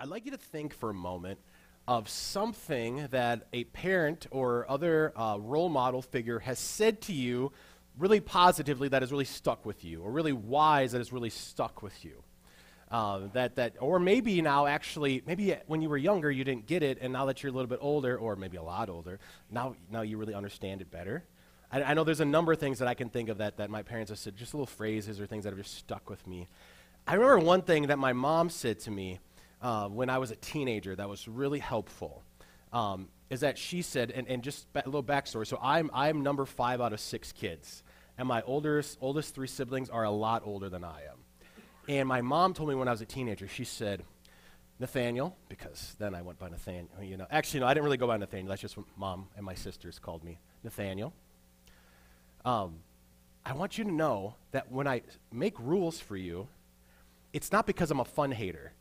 I'd 0.00 0.08
like 0.08 0.24
you 0.24 0.32
to 0.32 0.36
think 0.36 0.74
for 0.74 0.90
a 0.90 0.94
moment 0.94 1.38
of 1.86 2.08
something 2.08 3.06
that 3.12 3.46
a 3.52 3.62
parent 3.62 4.26
or 4.32 4.68
other 4.68 5.12
uh, 5.16 5.36
role 5.38 5.68
model 5.68 6.02
figure 6.02 6.40
has 6.40 6.58
said 6.58 7.00
to 7.02 7.12
you 7.12 7.52
really 7.96 8.18
positively 8.18 8.88
that 8.88 9.02
has 9.02 9.12
really 9.12 9.24
stuck 9.24 9.64
with 9.64 9.84
you, 9.84 10.02
or 10.02 10.10
really 10.10 10.32
wise 10.32 10.90
that 10.92 10.98
has 10.98 11.12
really 11.12 11.30
stuck 11.30 11.80
with 11.80 12.04
you. 12.04 12.24
Uh, 12.90 13.28
that, 13.34 13.54
that, 13.54 13.76
or 13.78 14.00
maybe 14.00 14.42
now 14.42 14.66
actually, 14.66 15.22
maybe 15.26 15.54
when 15.68 15.80
you 15.80 15.88
were 15.88 15.96
younger 15.96 16.28
you 16.28 16.42
didn't 16.42 16.66
get 16.66 16.82
it, 16.82 16.98
and 17.00 17.12
now 17.12 17.26
that 17.26 17.44
you're 17.44 17.50
a 17.50 17.54
little 17.54 17.68
bit 17.68 17.78
older, 17.80 18.18
or 18.18 18.34
maybe 18.34 18.56
a 18.56 18.62
lot 18.62 18.88
older, 18.88 19.20
now, 19.48 19.76
now 19.92 20.02
you 20.02 20.18
really 20.18 20.34
understand 20.34 20.80
it 20.80 20.90
better. 20.90 21.22
I, 21.70 21.84
I 21.84 21.94
know 21.94 22.02
there's 22.02 22.18
a 22.18 22.24
number 22.24 22.52
of 22.52 22.58
things 22.58 22.80
that 22.80 22.88
I 22.88 22.94
can 22.94 23.10
think 23.10 23.28
of 23.28 23.38
that, 23.38 23.58
that 23.58 23.70
my 23.70 23.82
parents 23.82 24.10
have 24.10 24.18
said, 24.18 24.36
just 24.36 24.54
little 24.54 24.66
phrases 24.66 25.20
or 25.20 25.26
things 25.26 25.44
that 25.44 25.50
have 25.50 25.62
just 25.62 25.76
stuck 25.76 26.10
with 26.10 26.26
me. 26.26 26.48
I 27.06 27.14
remember 27.14 27.38
one 27.38 27.62
thing 27.62 27.86
that 27.86 27.98
my 27.98 28.12
mom 28.12 28.50
said 28.50 28.80
to 28.80 28.90
me 28.90 29.20
uh, 29.64 29.88
when 29.88 30.10
I 30.10 30.18
was 30.18 30.30
a 30.30 30.36
teenager 30.36 30.94
that 30.94 31.08
was 31.08 31.26
really 31.26 31.58
helpful. 31.58 32.22
Um, 32.72 33.08
is 33.30 33.40
that 33.40 33.56
she 33.56 33.82
said, 33.82 34.10
and, 34.10 34.28
and 34.28 34.42
just 34.42 34.66
a 34.74 34.82
little 34.84 35.02
backstory. 35.02 35.46
So 35.46 35.58
I'm, 35.60 35.90
I'm 35.94 36.22
number 36.22 36.44
five 36.44 36.80
out 36.80 36.92
of 36.92 37.00
six 37.00 37.32
kids, 37.32 37.82
and 38.18 38.28
my 38.28 38.42
oldest, 38.42 38.98
oldest 39.00 39.34
three 39.34 39.48
siblings 39.48 39.88
are 39.88 40.04
a 40.04 40.10
lot 40.10 40.42
older 40.44 40.68
than 40.68 40.84
I 40.84 41.00
am. 41.10 41.18
And 41.88 42.06
my 42.06 42.20
mom 42.20 42.52
told 42.52 42.68
me 42.68 42.74
when 42.74 42.86
I 42.86 42.90
was 42.90 43.00
a 43.00 43.06
teenager, 43.06 43.48
she 43.48 43.64
said, 43.64 44.04
Nathaniel, 44.78 45.36
because 45.48 45.96
then 45.98 46.14
I 46.14 46.22
went 46.22 46.38
by 46.38 46.48
Nathaniel. 46.48 46.88
You 47.02 47.16
know, 47.16 47.26
actually, 47.30 47.60
no, 47.60 47.66
I 47.66 47.74
didn't 47.74 47.84
really 47.84 47.96
go 47.96 48.06
by 48.06 48.18
Nathaniel. 48.18 48.50
That's 48.50 48.60
just 48.60 48.76
what 48.76 48.86
mom 48.96 49.28
and 49.36 49.46
my 49.46 49.54
sisters 49.54 49.98
called 49.98 50.22
me, 50.22 50.38
Nathaniel. 50.62 51.14
Um, 52.44 52.80
I 53.46 53.54
want 53.54 53.78
you 53.78 53.84
to 53.84 53.90
know 53.90 54.34
that 54.50 54.70
when 54.70 54.86
I 54.86 55.02
make 55.32 55.58
rules 55.58 56.00
for 56.00 56.16
you, 56.16 56.48
it's 57.32 57.50
not 57.50 57.66
because 57.66 57.90
I'm 57.90 58.00
a 58.00 58.04
fun 58.04 58.30
hater. 58.30 58.73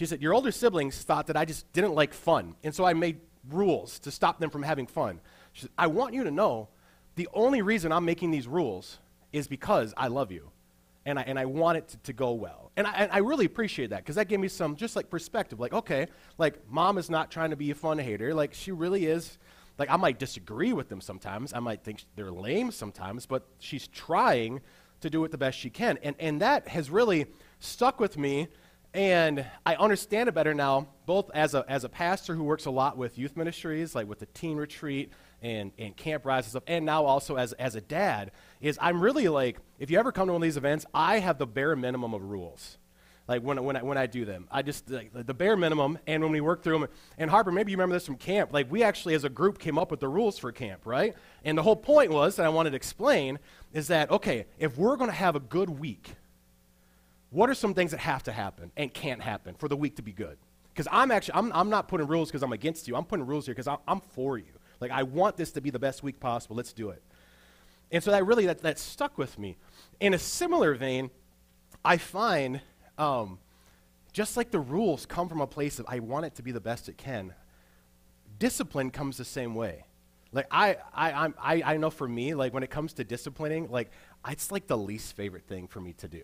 She 0.00 0.06
said, 0.06 0.22
Your 0.22 0.32
older 0.32 0.50
siblings 0.50 1.02
thought 1.02 1.26
that 1.26 1.36
I 1.36 1.44
just 1.44 1.70
didn't 1.74 1.92
like 1.92 2.14
fun, 2.14 2.54
and 2.64 2.74
so 2.74 2.86
I 2.86 2.94
made 2.94 3.20
rules 3.50 3.98
to 3.98 4.10
stop 4.10 4.40
them 4.40 4.48
from 4.48 4.62
having 4.62 4.86
fun. 4.86 5.20
She 5.52 5.60
said, 5.60 5.70
I 5.76 5.88
want 5.88 6.14
you 6.14 6.24
to 6.24 6.30
know 6.30 6.68
the 7.16 7.28
only 7.34 7.60
reason 7.60 7.92
I'm 7.92 8.06
making 8.06 8.30
these 8.30 8.48
rules 8.48 8.98
is 9.30 9.46
because 9.46 9.92
I 9.98 10.08
love 10.08 10.32
you, 10.32 10.52
and 11.04 11.18
I, 11.18 11.22
and 11.24 11.38
I 11.38 11.44
want 11.44 11.76
it 11.76 11.88
to, 11.88 11.96
to 11.98 12.12
go 12.14 12.32
well. 12.32 12.70
And 12.78 12.86
I, 12.86 12.92
and 12.92 13.12
I 13.12 13.18
really 13.18 13.44
appreciate 13.44 13.90
that 13.90 13.98
because 13.98 14.16
that 14.16 14.28
gave 14.28 14.40
me 14.40 14.48
some 14.48 14.74
just 14.74 14.96
like 14.96 15.10
perspective. 15.10 15.60
Like, 15.60 15.74
okay, 15.74 16.06
like 16.38 16.66
mom 16.70 16.96
is 16.96 17.10
not 17.10 17.30
trying 17.30 17.50
to 17.50 17.56
be 17.56 17.70
a 17.70 17.74
fun 17.74 17.98
hater. 17.98 18.32
Like, 18.32 18.54
she 18.54 18.72
really 18.72 19.04
is. 19.04 19.36
Like, 19.76 19.90
I 19.90 19.98
might 19.98 20.18
disagree 20.18 20.72
with 20.72 20.88
them 20.88 21.02
sometimes. 21.02 21.52
I 21.52 21.60
might 21.60 21.84
think 21.84 22.06
they're 22.16 22.30
lame 22.30 22.70
sometimes, 22.70 23.26
but 23.26 23.46
she's 23.58 23.86
trying 23.86 24.62
to 25.02 25.10
do 25.10 25.22
it 25.24 25.30
the 25.30 25.36
best 25.36 25.58
she 25.58 25.68
can. 25.68 25.98
And, 26.02 26.16
and 26.18 26.40
that 26.40 26.68
has 26.68 26.88
really 26.88 27.26
stuck 27.58 28.00
with 28.00 28.16
me 28.16 28.48
and 28.92 29.46
I 29.64 29.76
understand 29.76 30.28
it 30.28 30.32
better 30.32 30.54
now, 30.54 30.88
both 31.06 31.30
as 31.32 31.54
a, 31.54 31.64
as 31.68 31.84
a 31.84 31.88
pastor 31.88 32.34
who 32.34 32.44
works 32.44 32.66
a 32.66 32.70
lot 32.70 32.96
with 32.96 33.18
youth 33.18 33.36
ministries, 33.36 33.94
like 33.94 34.08
with 34.08 34.18
the 34.18 34.26
teen 34.26 34.56
retreat 34.56 35.12
and, 35.42 35.72
and 35.78 35.96
camp 35.96 36.26
rise 36.26 36.44
and 36.44 36.50
stuff, 36.50 36.64
and 36.66 36.84
now 36.84 37.04
also 37.04 37.36
as, 37.36 37.52
as 37.54 37.74
a 37.74 37.80
dad, 37.80 38.32
is 38.60 38.78
I'm 38.80 39.00
really 39.00 39.28
like, 39.28 39.58
if 39.78 39.90
you 39.90 39.98
ever 39.98 40.12
come 40.12 40.26
to 40.26 40.32
one 40.32 40.42
of 40.42 40.44
these 40.44 40.56
events, 40.56 40.86
I 40.92 41.20
have 41.20 41.38
the 41.38 41.46
bare 41.46 41.76
minimum 41.76 42.14
of 42.14 42.22
rules. 42.22 42.78
Like 43.28 43.42
when, 43.42 43.62
when, 43.62 43.76
I, 43.76 43.82
when 43.84 43.96
I 43.96 44.06
do 44.06 44.24
them, 44.24 44.48
I 44.50 44.62
just, 44.62 44.90
like, 44.90 45.12
the 45.14 45.34
bare 45.34 45.56
minimum, 45.56 46.00
and 46.08 46.20
when 46.20 46.32
we 46.32 46.40
work 46.40 46.64
through 46.64 46.80
them, 46.80 46.88
and 47.16 47.30
Harper, 47.30 47.52
maybe 47.52 47.70
you 47.70 47.76
remember 47.76 47.94
this 47.94 48.06
from 48.06 48.16
camp, 48.16 48.52
like 48.52 48.68
we 48.72 48.82
actually 48.82 49.14
as 49.14 49.22
a 49.22 49.28
group 49.28 49.60
came 49.60 49.78
up 49.78 49.92
with 49.92 50.00
the 50.00 50.08
rules 50.08 50.36
for 50.36 50.50
camp, 50.50 50.84
right? 50.84 51.14
And 51.44 51.56
the 51.56 51.62
whole 51.62 51.76
point 51.76 52.10
was, 52.10 52.36
that 52.36 52.46
I 52.46 52.48
wanted 52.48 52.70
to 52.70 52.76
explain, 52.76 53.38
is 53.72 53.86
that, 53.86 54.10
okay, 54.10 54.46
if 54.58 54.76
we're 54.76 54.96
going 54.96 55.10
to 55.10 55.16
have 55.16 55.36
a 55.36 55.40
good 55.40 55.70
week, 55.70 56.16
what 57.30 57.48
are 57.48 57.54
some 57.54 57.74
things 57.74 57.92
that 57.92 58.00
have 58.00 58.22
to 58.24 58.32
happen 58.32 58.72
and 58.76 58.92
can't 58.92 59.22
happen 59.22 59.54
for 59.54 59.68
the 59.68 59.76
week 59.76 59.96
to 59.96 60.02
be 60.02 60.12
good? 60.12 60.36
Because 60.72 60.88
I'm 60.90 61.10
actually, 61.10 61.34
I'm, 61.34 61.52
I'm 61.52 61.70
not 61.70 61.88
putting 61.88 62.06
rules 62.06 62.28
because 62.28 62.42
I'm 62.42 62.52
against 62.52 62.88
you. 62.88 62.96
I'm 62.96 63.04
putting 63.04 63.26
rules 63.26 63.46
here 63.46 63.54
because 63.54 63.68
I'm, 63.86 64.00
for 64.00 64.38
you. 64.38 64.52
Like, 64.80 64.90
I 64.90 65.02
want 65.02 65.36
this 65.36 65.52
to 65.52 65.60
be 65.60 65.70
the 65.70 65.78
best 65.78 66.02
week 66.02 66.20
possible. 66.20 66.56
Let's 66.56 66.72
do 66.72 66.90
it. 66.90 67.02
And 67.92 68.02
so 68.02 68.10
that 68.10 68.24
really, 68.24 68.46
that, 68.46 68.62
that 68.62 68.78
stuck 68.78 69.18
with 69.18 69.38
me. 69.38 69.56
In 70.00 70.14
a 70.14 70.18
similar 70.18 70.74
vein, 70.74 71.10
I 71.84 71.96
find 71.96 72.60
um, 72.98 73.38
just 74.12 74.36
like 74.36 74.50
the 74.50 74.60
rules 74.60 75.06
come 75.06 75.28
from 75.28 75.40
a 75.40 75.46
place 75.46 75.78
of 75.78 75.86
I 75.88 75.98
want 75.98 76.26
it 76.26 76.34
to 76.36 76.42
be 76.42 76.52
the 76.52 76.60
best 76.60 76.88
it 76.88 76.96
can, 76.96 77.34
discipline 78.38 78.90
comes 78.90 79.16
the 79.16 79.24
same 79.24 79.54
way. 79.54 79.84
Like 80.32 80.46
I, 80.50 80.76
I, 80.94 81.12
I'm, 81.12 81.34
I, 81.40 81.62
I 81.64 81.76
know 81.76 81.90
for 81.90 82.08
me, 82.08 82.34
like 82.34 82.54
when 82.54 82.62
it 82.62 82.70
comes 82.70 82.92
to 82.94 83.04
disciplining, 83.04 83.70
like 83.70 83.90
it's 84.28 84.52
like 84.52 84.66
the 84.66 84.78
least 84.78 85.16
favorite 85.16 85.44
thing 85.46 85.66
for 85.66 85.80
me 85.80 85.92
to 85.94 86.08
do. 86.08 86.22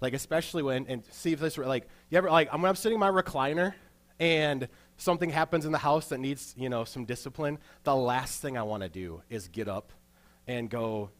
Like 0.00 0.12
especially 0.12 0.62
when 0.62 0.86
and 0.88 1.02
see 1.10 1.32
if 1.32 1.40
this 1.40 1.56
like 1.56 1.88
you 2.10 2.18
ever 2.18 2.30
like 2.30 2.52
when 2.52 2.64
I'm 2.64 2.76
sitting 2.76 2.96
in 2.96 3.00
my 3.00 3.10
recliner 3.10 3.74
and 4.18 4.68
something 4.96 5.30
happens 5.30 5.64
in 5.64 5.72
the 5.72 5.78
house 5.78 6.08
that 6.08 6.18
needs 6.18 6.54
you 6.56 6.68
know 6.68 6.84
some 6.84 7.04
discipline. 7.04 7.58
The 7.84 7.94
last 7.94 8.40
thing 8.40 8.56
I 8.56 8.62
want 8.62 8.82
to 8.82 8.88
do 8.88 9.22
is 9.30 9.48
get 9.48 9.68
up 9.68 9.92
and 10.46 10.70
go 10.70 11.10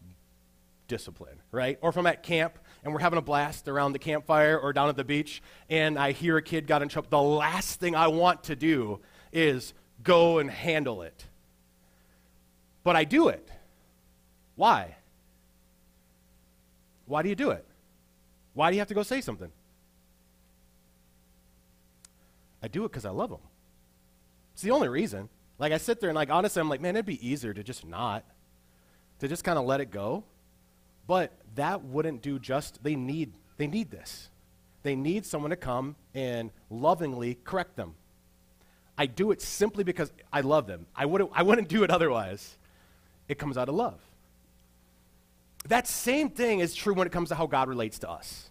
discipline, 0.88 1.40
right? 1.50 1.78
Or 1.80 1.90
if 1.90 1.96
I'm 1.96 2.06
at 2.06 2.22
camp 2.22 2.58
and 2.84 2.92
we're 2.92 3.00
having 3.00 3.18
a 3.18 3.22
blast 3.22 3.68
around 3.68 3.92
the 3.92 3.98
campfire 3.98 4.58
or 4.58 4.72
down 4.72 4.88
at 4.88 4.96
the 4.96 5.04
beach 5.04 5.42
and 5.68 5.98
I 5.98 6.12
hear 6.12 6.36
a 6.36 6.42
kid 6.42 6.66
got 6.66 6.82
in 6.82 6.88
trouble, 6.88 7.08
the 7.10 7.20
last 7.20 7.80
thing 7.80 7.94
I 7.94 8.08
want 8.08 8.44
to 8.44 8.56
do 8.56 9.00
is 9.32 9.74
go 10.02 10.38
and 10.38 10.50
handle 10.50 11.02
it. 11.02 11.24
But 12.84 12.96
I 12.96 13.04
do 13.04 13.28
it. 13.28 13.50
Why? 14.54 14.96
Why 17.06 17.22
do 17.22 17.28
you 17.28 17.34
do 17.34 17.50
it? 17.50 17.65
Why 18.56 18.70
do 18.70 18.76
you 18.76 18.80
have 18.80 18.88
to 18.88 18.94
go 18.94 19.02
say 19.02 19.20
something? 19.20 19.52
I 22.62 22.68
do 22.68 22.86
it 22.86 22.90
because 22.90 23.04
I 23.04 23.10
love 23.10 23.28
them. 23.28 23.40
It's 24.54 24.62
the 24.62 24.70
only 24.70 24.88
reason. 24.88 25.28
Like, 25.58 25.72
I 25.72 25.76
sit 25.76 26.00
there 26.00 26.08
and, 26.08 26.16
like, 26.16 26.30
honestly, 26.30 26.60
I'm 26.60 26.68
like, 26.70 26.80
man, 26.80 26.96
it'd 26.96 27.04
be 27.04 27.26
easier 27.26 27.52
to 27.52 27.62
just 27.62 27.86
not, 27.86 28.24
to 29.18 29.28
just 29.28 29.44
kind 29.44 29.58
of 29.58 29.66
let 29.66 29.82
it 29.82 29.90
go. 29.90 30.24
But 31.06 31.34
that 31.54 31.84
wouldn't 31.84 32.22
do 32.22 32.38
just, 32.38 32.82
they 32.82 32.96
need, 32.96 33.34
they 33.58 33.66
need 33.66 33.90
this. 33.90 34.30
They 34.82 34.96
need 34.96 35.26
someone 35.26 35.50
to 35.50 35.56
come 35.56 35.94
and 36.14 36.50
lovingly 36.70 37.36
correct 37.44 37.76
them. 37.76 37.94
I 38.96 39.04
do 39.04 39.32
it 39.32 39.42
simply 39.42 39.84
because 39.84 40.10
I 40.32 40.40
love 40.40 40.66
them. 40.66 40.86
I 40.96 41.04
wouldn't, 41.04 41.30
I 41.34 41.42
wouldn't 41.42 41.68
do 41.68 41.84
it 41.84 41.90
otherwise. 41.90 42.56
It 43.28 43.38
comes 43.38 43.58
out 43.58 43.68
of 43.68 43.74
love. 43.74 44.00
That 45.68 45.86
same 45.86 46.30
thing 46.30 46.60
is 46.60 46.74
true 46.74 46.94
when 46.94 47.06
it 47.06 47.12
comes 47.12 47.30
to 47.30 47.34
how 47.34 47.46
God 47.46 47.68
relates 47.68 47.98
to 48.00 48.10
us. 48.10 48.50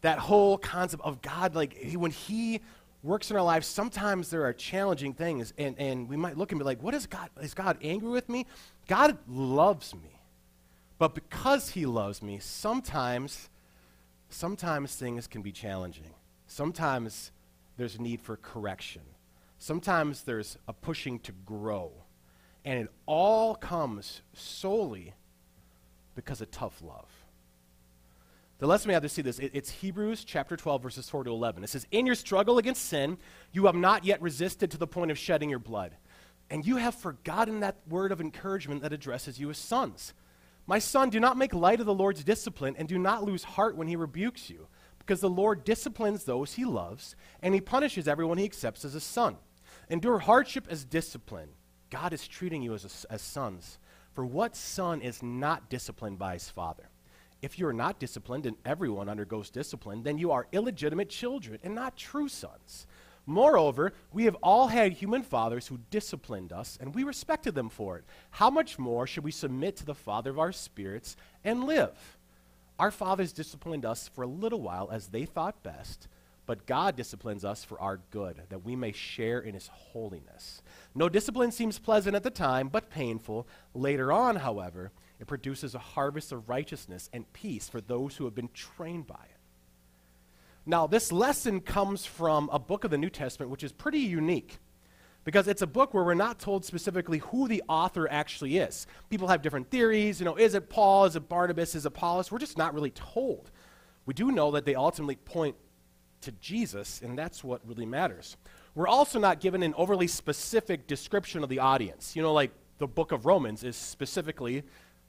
That 0.00 0.18
whole 0.18 0.58
concept 0.58 1.02
of 1.04 1.22
God, 1.22 1.54
like 1.54 1.76
when 1.94 2.10
He 2.10 2.60
works 3.02 3.30
in 3.30 3.36
our 3.36 3.42
lives, 3.42 3.66
sometimes 3.66 4.30
there 4.30 4.44
are 4.44 4.52
challenging 4.52 5.14
things, 5.14 5.52
and, 5.58 5.78
and 5.78 6.08
we 6.08 6.16
might 6.16 6.36
look 6.36 6.52
and 6.52 6.58
be 6.58 6.64
like, 6.64 6.82
what 6.82 6.94
is 6.94 7.06
God? 7.06 7.30
Is 7.40 7.54
God 7.54 7.78
angry 7.82 8.10
with 8.10 8.28
me? 8.28 8.46
God 8.86 9.18
loves 9.28 9.94
me. 9.94 10.20
But 10.98 11.14
because 11.14 11.70
He 11.70 11.86
loves 11.86 12.22
me, 12.22 12.38
sometimes, 12.40 13.48
sometimes 14.28 14.94
things 14.96 15.26
can 15.26 15.42
be 15.42 15.52
challenging. 15.52 16.14
Sometimes 16.46 17.30
there's 17.76 17.96
a 17.96 18.02
need 18.02 18.20
for 18.20 18.36
correction. 18.36 19.02
Sometimes 19.58 20.22
there's 20.22 20.56
a 20.66 20.72
pushing 20.72 21.18
to 21.20 21.32
grow. 21.44 21.92
And 22.64 22.80
it 22.80 22.88
all 23.06 23.54
comes 23.54 24.22
solely 24.32 25.14
because 26.18 26.40
of 26.40 26.50
tough 26.50 26.82
love. 26.82 27.08
The 28.58 28.66
lesson 28.66 28.88
we 28.88 28.94
have 28.94 29.04
to 29.04 29.08
see 29.08 29.22
this, 29.22 29.38
it, 29.38 29.52
it's 29.54 29.70
Hebrews 29.70 30.24
chapter 30.24 30.56
12, 30.56 30.82
verses 30.82 31.08
4 31.08 31.22
to 31.22 31.30
11. 31.30 31.62
It 31.62 31.70
says, 31.70 31.86
In 31.92 32.06
your 32.06 32.16
struggle 32.16 32.58
against 32.58 32.86
sin, 32.86 33.18
you 33.52 33.66
have 33.66 33.76
not 33.76 34.04
yet 34.04 34.20
resisted 34.20 34.72
to 34.72 34.78
the 34.78 34.86
point 34.88 35.12
of 35.12 35.18
shedding 35.18 35.48
your 35.48 35.60
blood. 35.60 35.94
And 36.50 36.66
you 36.66 36.74
have 36.74 36.96
forgotten 36.96 37.60
that 37.60 37.76
word 37.88 38.10
of 38.10 38.20
encouragement 38.20 38.82
that 38.82 38.92
addresses 38.92 39.38
you 39.38 39.48
as 39.48 39.58
sons. 39.58 40.12
My 40.66 40.80
son, 40.80 41.08
do 41.08 41.20
not 41.20 41.36
make 41.36 41.54
light 41.54 41.78
of 41.78 41.86
the 41.86 41.94
Lord's 41.94 42.24
discipline, 42.24 42.74
and 42.76 42.88
do 42.88 42.98
not 42.98 43.22
lose 43.22 43.44
heart 43.44 43.76
when 43.76 43.86
he 43.86 43.94
rebukes 43.94 44.50
you, 44.50 44.66
because 44.98 45.20
the 45.20 45.30
Lord 45.30 45.62
disciplines 45.62 46.24
those 46.24 46.54
he 46.54 46.64
loves, 46.64 47.14
and 47.40 47.54
he 47.54 47.60
punishes 47.60 48.08
everyone 48.08 48.38
he 48.38 48.44
accepts 48.44 48.84
as 48.84 48.96
a 48.96 49.00
son. 49.00 49.36
Endure 49.88 50.18
hardship 50.18 50.66
as 50.68 50.84
discipline. 50.84 51.50
God 51.90 52.12
is 52.12 52.26
treating 52.26 52.62
you 52.62 52.74
as, 52.74 53.06
a, 53.08 53.12
as 53.12 53.22
sons. 53.22 53.78
For 54.18 54.26
what 54.26 54.56
son 54.56 55.00
is 55.00 55.22
not 55.22 55.70
disciplined 55.70 56.18
by 56.18 56.32
his 56.32 56.50
father? 56.50 56.88
If 57.40 57.56
you 57.56 57.68
are 57.68 57.72
not 57.72 58.00
disciplined, 58.00 58.46
and 58.46 58.56
everyone 58.64 59.08
undergoes 59.08 59.48
discipline, 59.48 60.02
then 60.02 60.18
you 60.18 60.32
are 60.32 60.48
illegitimate 60.50 61.08
children 61.08 61.60
and 61.62 61.72
not 61.72 61.96
true 61.96 62.26
sons. 62.26 62.88
Moreover, 63.26 63.92
we 64.12 64.24
have 64.24 64.34
all 64.42 64.66
had 64.66 64.92
human 64.92 65.22
fathers 65.22 65.68
who 65.68 65.78
disciplined 65.90 66.52
us, 66.52 66.76
and 66.80 66.96
we 66.96 67.04
respected 67.04 67.54
them 67.54 67.68
for 67.68 67.96
it. 67.96 68.04
How 68.32 68.50
much 68.50 68.76
more 68.76 69.06
should 69.06 69.22
we 69.22 69.30
submit 69.30 69.76
to 69.76 69.86
the 69.86 69.94
Father 69.94 70.30
of 70.30 70.40
our 70.40 70.50
spirits 70.50 71.16
and 71.44 71.62
live? 71.62 72.18
Our 72.76 72.90
fathers 72.90 73.32
disciplined 73.32 73.84
us 73.84 74.08
for 74.08 74.22
a 74.22 74.26
little 74.26 74.62
while 74.62 74.88
as 74.90 75.06
they 75.06 75.26
thought 75.26 75.62
best, 75.62 76.08
but 76.44 76.66
God 76.66 76.96
disciplines 76.96 77.44
us 77.44 77.62
for 77.62 77.80
our 77.80 78.00
good, 78.10 78.42
that 78.48 78.64
we 78.64 78.74
may 78.74 78.90
share 78.90 79.38
in 79.38 79.54
his 79.54 79.68
holiness. 79.68 80.60
No 80.94 81.08
discipline 81.08 81.52
seems 81.52 81.78
pleasant 81.78 82.16
at 82.16 82.22
the 82.22 82.30
time, 82.30 82.68
but 82.68 82.90
painful. 82.90 83.46
Later 83.74 84.12
on, 84.12 84.36
however, 84.36 84.90
it 85.20 85.26
produces 85.26 85.74
a 85.74 85.78
harvest 85.78 86.32
of 86.32 86.48
righteousness 86.48 87.08
and 87.12 87.32
peace 87.32 87.68
for 87.68 87.80
those 87.80 88.16
who 88.16 88.24
have 88.24 88.34
been 88.34 88.50
trained 88.54 89.06
by 89.06 89.14
it. 89.14 89.36
Now, 90.66 90.86
this 90.86 91.12
lesson 91.12 91.60
comes 91.60 92.04
from 92.04 92.50
a 92.52 92.58
book 92.58 92.84
of 92.84 92.90
the 92.90 92.98
New 92.98 93.10
Testament, 93.10 93.50
which 93.50 93.62
is 93.62 93.72
pretty 93.72 94.00
unique 94.00 94.58
because 95.24 95.48
it's 95.48 95.62
a 95.62 95.66
book 95.66 95.92
where 95.92 96.04
we're 96.04 96.14
not 96.14 96.38
told 96.38 96.64
specifically 96.64 97.18
who 97.18 97.48
the 97.48 97.62
author 97.68 98.08
actually 98.10 98.58
is. 98.58 98.86
People 99.10 99.28
have 99.28 99.42
different 99.42 99.70
theories. 99.70 100.20
You 100.20 100.24
know, 100.24 100.36
is 100.36 100.54
it 100.54 100.70
Paul? 100.70 101.04
Is 101.04 101.16
it 101.16 101.28
Barnabas? 101.28 101.74
Is 101.74 101.84
it 101.84 101.88
Apollos? 101.88 102.32
We're 102.32 102.38
just 102.38 102.58
not 102.58 102.74
really 102.74 102.92
told. 102.92 103.50
We 104.06 104.14
do 104.14 104.32
know 104.32 104.50
that 104.52 104.64
they 104.64 104.74
ultimately 104.74 105.16
point 105.16 105.56
to 106.22 106.32
Jesus, 106.32 107.02
and 107.02 107.18
that's 107.18 107.44
what 107.44 107.60
really 107.66 107.86
matters. 107.86 108.36
We're 108.78 108.86
also 108.86 109.18
not 109.18 109.40
given 109.40 109.64
an 109.64 109.74
overly 109.76 110.06
specific 110.06 110.86
description 110.86 111.42
of 111.42 111.48
the 111.48 111.58
audience. 111.58 112.14
You 112.14 112.22
know, 112.22 112.32
like 112.32 112.52
the 112.78 112.86
book 112.86 113.10
of 113.10 113.26
Romans 113.26 113.64
is 113.64 113.74
specifically 113.74 114.62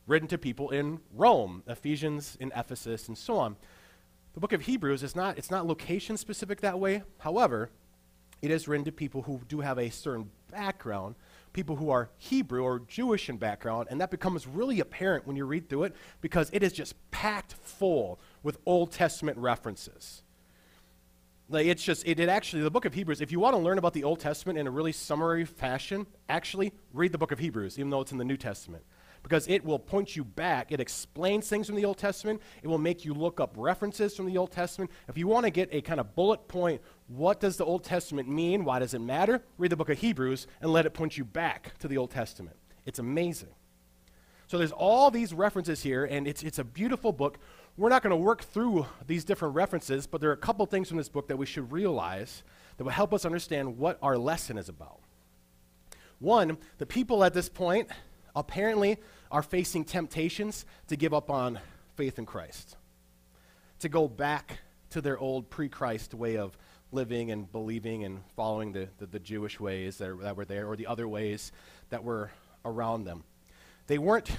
written 0.07 0.27
to 0.29 0.39
people 0.39 0.71
in 0.71 0.99
Rome, 1.13 1.61
Ephesians 1.67 2.35
in 2.39 2.51
Ephesus, 2.55 3.07
and 3.07 3.15
so 3.15 3.37
on. 3.37 3.57
The 4.33 4.39
book 4.39 4.53
of 4.53 4.61
Hebrews 4.61 5.03
is 5.03 5.15
not, 5.15 5.37
it's 5.37 5.51
not 5.51 5.67
location 5.67 6.17
specific 6.17 6.61
that 6.61 6.79
way. 6.79 7.03
However, 7.19 7.69
it 8.41 8.49
is 8.49 8.67
written 8.67 8.85
to 8.85 8.91
people 8.91 9.21
who 9.21 9.39
do 9.47 9.59
have 9.59 9.77
a 9.77 9.91
certain 9.91 10.31
background, 10.49 11.13
people 11.53 11.75
who 11.75 11.91
are 11.91 12.09
Hebrew 12.17 12.63
or 12.63 12.79
Jewish 12.87 13.29
in 13.29 13.37
background, 13.37 13.89
and 13.91 14.01
that 14.01 14.09
becomes 14.09 14.47
really 14.47 14.79
apparent 14.79 15.27
when 15.27 15.35
you 15.35 15.45
read 15.45 15.69
through 15.69 15.83
it 15.83 15.95
because 16.21 16.49
it 16.53 16.63
is 16.63 16.73
just 16.73 16.95
packed 17.11 17.53
full 17.53 18.19
with 18.41 18.57
Old 18.65 18.91
Testament 18.91 19.37
references. 19.37 20.23
Like 21.49 21.65
it's 21.65 21.83
just, 21.83 22.07
it, 22.07 22.19
it 22.19 22.29
actually, 22.29 22.61
the 22.61 22.69
book 22.69 22.85
of 22.85 22.93
Hebrews, 22.93 23.21
if 23.21 23.31
you 23.31 23.39
want 23.39 23.55
to 23.55 23.61
learn 23.61 23.79
about 23.79 23.93
the 23.93 24.03
Old 24.03 24.19
Testament 24.19 24.59
in 24.59 24.67
a 24.67 24.71
really 24.71 24.91
summary 24.91 25.45
fashion, 25.45 26.05
actually 26.29 26.73
read 26.93 27.11
the 27.11 27.17
book 27.17 27.31
of 27.31 27.39
Hebrews, 27.39 27.79
even 27.79 27.89
though 27.89 28.01
it's 28.01 28.11
in 28.11 28.19
the 28.19 28.25
New 28.25 28.37
Testament. 28.37 28.83
Because 29.23 29.47
it 29.47 29.65
will 29.65 29.79
point 29.79 30.15
you 30.15 30.23
back. 30.23 30.71
It 30.71 30.79
explains 30.79 31.49
things 31.49 31.67
from 31.67 31.75
the 31.75 31.85
Old 31.85 31.97
Testament. 31.97 32.41
It 32.61 32.67
will 32.67 32.77
make 32.77 33.03
you 33.03 33.13
look 33.13 33.41
up 33.41 33.53
references 33.57 34.15
from 34.15 34.27
the 34.27 34.37
Old 34.37 34.51
Testament. 34.51 34.91
If 35.09 35.17
you 35.17 35.27
want 35.27 35.45
to 35.45 35.49
get 35.49 35.69
a 35.73 35.81
kind 35.81 35.99
of 35.99 36.15
bullet 36.15 36.47
point, 36.47 36.81
what 37.07 37.39
does 37.39 37.57
the 37.57 37.65
Old 37.65 37.83
Testament 37.83 38.29
mean? 38.29 38.63
Why 38.63 38.79
does 38.79 38.93
it 38.93 38.99
matter? 38.99 39.43
Read 39.57 39.71
the 39.71 39.75
book 39.75 39.89
of 39.89 39.97
Hebrews 39.97 40.47
and 40.61 40.71
let 40.71 40.85
it 40.85 40.93
point 40.93 41.17
you 41.17 41.25
back 41.25 41.77
to 41.79 41.87
the 41.87 41.97
Old 41.97 42.11
Testament. 42.11 42.55
It's 42.85 42.99
amazing. 42.99 43.49
So 44.47 44.57
there's 44.57 44.71
all 44.71 45.11
these 45.11 45.31
references 45.31 45.83
here, 45.83 46.05
and 46.05 46.27
it's, 46.27 46.41
it's 46.41 46.57
a 46.57 46.63
beautiful 46.63 47.11
book 47.11 47.37
we're 47.79 47.87
not 47.87 48.03
going 48.03 48.11
to 48.11 48.17
work 48.17 48.43
through 48.43 48.85
these 49.07 49.23
different 49.23 49.55
references, 49.55 50.05
but 50.05 50.19
there 50.19 50.29
are 50.29 50.33
a 50.33 50.37
couple 50.37 50.65
things 50.65 50.89
from 50.89 50.97
this 50.97 51.07
book 51.07 51.29
that 51.29 51.37
we 51.37 51.45
should 51.45 51.71
realize 51.71 52.43
that 52.75 52.83
will 52.83 52.91
help 52.91 53.13
us 53.13 53.23
understand 53.23 53.77
what 53.77 53.97
our 54.01 54.17
lesson 54.17 54.57
is 54.57 54.67
about. 54.67 54.99
One, 56.19 56.57
the 56.77 56.85
people 56.85 57.23
at 57.23 57.33
this 57.33 57.47
point 57.47 57.87
apparently 58.35 58.97
are 59.31 59.41
facing 59.41 59.85
temptations 59.85 60.65
to 60.87 60.97
give 60.97 61.13
up 61.13 61.29
on 61.29 61.57
faith 61.95 62.19
in 62.19 62.25
Christ, 62.25 62.75
to 63.79 63.87
go 63.87 64.09
back 64.09 64.59
to 64.89 64.99
their 64.99 65.17
old 65.17 65.49
pre 65.49 65.69
Christ 65.69 66.13
way 66.13 66.35
of 66.35 66.57
living 66.91 67.31
and 67.31 67.49
believing 67.49 68.03
and 68.03 68.19
following 68.35 68.73
the, 68.73 68.89
the, 68.97 69.05
the 69.05 69.19
Jewish 69.19 69.57
ways 69.57 69.99
that, 69.99 70.09
are, 70.09 70.17
that 70.17 70.35
were 70.35 70.43
there 70.43 70.67
or 70.67 70.75
the 70.75 70.87
other 70.87 71.07
ways 71.07 71.53
that 71.91 72.03
were 72.03 72.29
around 72.65 73.05
them. 73.05 73.23
They 73.87 73.97
weren't 73.97 74.29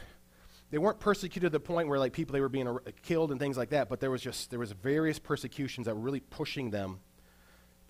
they 0.70 0.78
weren't 0.78 1.00
persecuted 1.00 1.52
to 1.52 1.58
the 1.58 1.60
point 1.60 1.88
where 1.88 1.98
like 1.98 2.12
people 2.12 2.32
they 2.32 2.40
were 2.40 2.48
being 2.48 2.78
killed 3.02 3.30
and 3.30 3.40
things 3.40 3.56
like 3.56 3.70
that 3.70 3.88
but 3.88 4.00
there 4.00 4.10
was 4.10 4.22
just 4.22 4.50
there 4.50 4.58
was 4.58 4.72
various 4.72 5.18
persecutions 5.18 5.86
that 5.86 5.94
were 5.94 6.00
really 6.00 6.20
pushing 6.20 6.70
them 6.70 7.00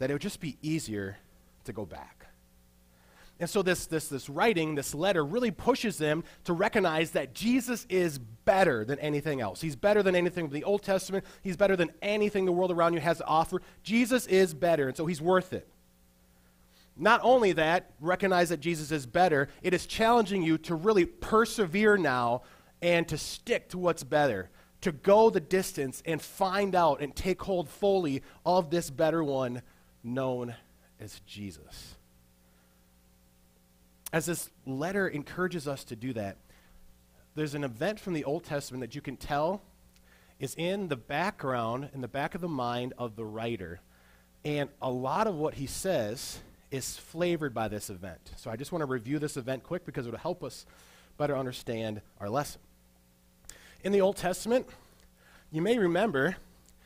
that 0.00 0.10
it 0.10 0.14
would 0.14 0.22
just 0.22 0.40
be 0.40 0.56
easier 0.62 1.18
to 1.64 1.72
go 1.72 1.84
back. 1.86 2.26
And 3.38 3.48
so 3.48 3.62
this 3.62 3.86
this 3.86 4.08
this 4.08 4.28
writing 4.28 4.74
this 4.74 4.94
letter 4.94 5.24
really 5.24 5.50
pushes 5.50 5.96
them 5.96 6.24
to 6.44 6.52
recognize 6.52 7.12
that 7.12 7.32
jesus 7.32 7.86
is 7.88 8.18
better 8.18 8.84
than 8.84 8.98
anything 8.98 9.40
else. 9.40 9.62
He's 9.62 9.76
better 9.76 10.02
than 10.02 10.14
anything 10.14 10.46
in 10.46 10.50
the 10.50 10.64
old 10.64 10.82
testament. 10.82 11.24
He's 11.42 11.56
better 11.56 11.76
than 11.76 11.90
anything 12.02 12.44
the 12.44 12.52
world 12.52 12.70
around 12.70 12.92
you 12.92 13.00
has 13.00 13.18
to 13.18 13.26
offer. 13.26 13.62
Jesus 13.82 14.26
is 14.26 14.52
better 14.52 14.88
and 14.88 14.96
so 14.96 15.06
he's 15.06 15.22
worth 15.22 15.54
it. 15.54 15.66
Not 16.96 17.20
only 17.22 17.52
that, 17.52 17.92
recognize 17.98 18.50
that 18.50 18.60
Jesus 18.60 18.90
is 18.90 19.06
better, 19.06 19.48
it 19.62 19.72
is 19.72 19.86
challenging 19.86 20.42
you 20.42 20.58
to 20.58 20.74
really 20.74 21.06
persevere 21.06 21.96
now 21.96 22.42
and 22.82 23.06
to 23.08 23.18
stick 23.18 23.68
to 23.70 23.78
what's 23.78 24.04
better, 24.04 24.50
to 24.80 24.92
go 24.92 25.30
the 25.30 25.40
distance 25.40 26.02
and 26.06 26.20
find 26.20 26.74
out 26.74 27.00
and 27.00 27.14
take 27.14 27.42
hold 27.42 27.68
fully 27.68 28.22
of 28.44 28.70
this 28.70 28.90
better 28.90 29.22
one 29.22 29.62
known 30.02 30.54
as 30.98 31.20
Jesus. 31.26 31.94
As 34.12 34.26
this 34.26 34.50
letter 34.66 35.06
encourages 35.06 35.68
us 35.68 35.84
to 35.84 35.96
do 35.96 36.12
that, 36.14 36.36
there's 37.34 37.54
an 37.54 37.64
event 37.64 38.00
from 38.00 38.14
the 38.14 38.24
Old 38.24 38.44
Testament 38.44 38.80
that 38.80 38.94
you 38.94 39.00
can 39.00 39.16
tell 39.16 39.62
is 40.40 40.54
in 40.56 40.88
the 40.88 40.96
background, 40.96 41.90
in 41.94 42.00
the 42.00 42.08
back 42.08 42.34
of 42.34 42.40
the 42.40 42.48
mind 42.48 42.94
of 42.98 43.14
the 43.14 43.24
writer. 43.24 43.80
And 44.44 44.70
a 44.80 44.90
lot 44.90 45.26
of 45.26 45.34
what 45.36 45.54
he 45.54 45.66
says 45.66 46.40
is 46.70 46.96
flavored 46.96 47.52
by 47.52 47.68
this 47.68 47.90
event. 47.90 48.32
So 48.36 48.50
I 48.50 48.56
just 48.56 48.72
want 48.72 48.82
to 48.82 48.86
review 48.86 49.18
this 49.18 49.36
event 49.36 49.62
quick 49.62 49.84
because 49.84 50.06
it 50.06 50.10
will 50.10 50.18
help 50.18 50.42
us 50.42 50.64
better 51.18 51.36
understand 51.36 52.00
our 52.18 52.30
lesson. 52.30 52.60
In 53.82 53.92
the 53.92 54.00
Old 54.00 54.16
Testament, 54.16 54.66
you 55.50 55.62
may 55.62 55.78
remember, 55.78 56.36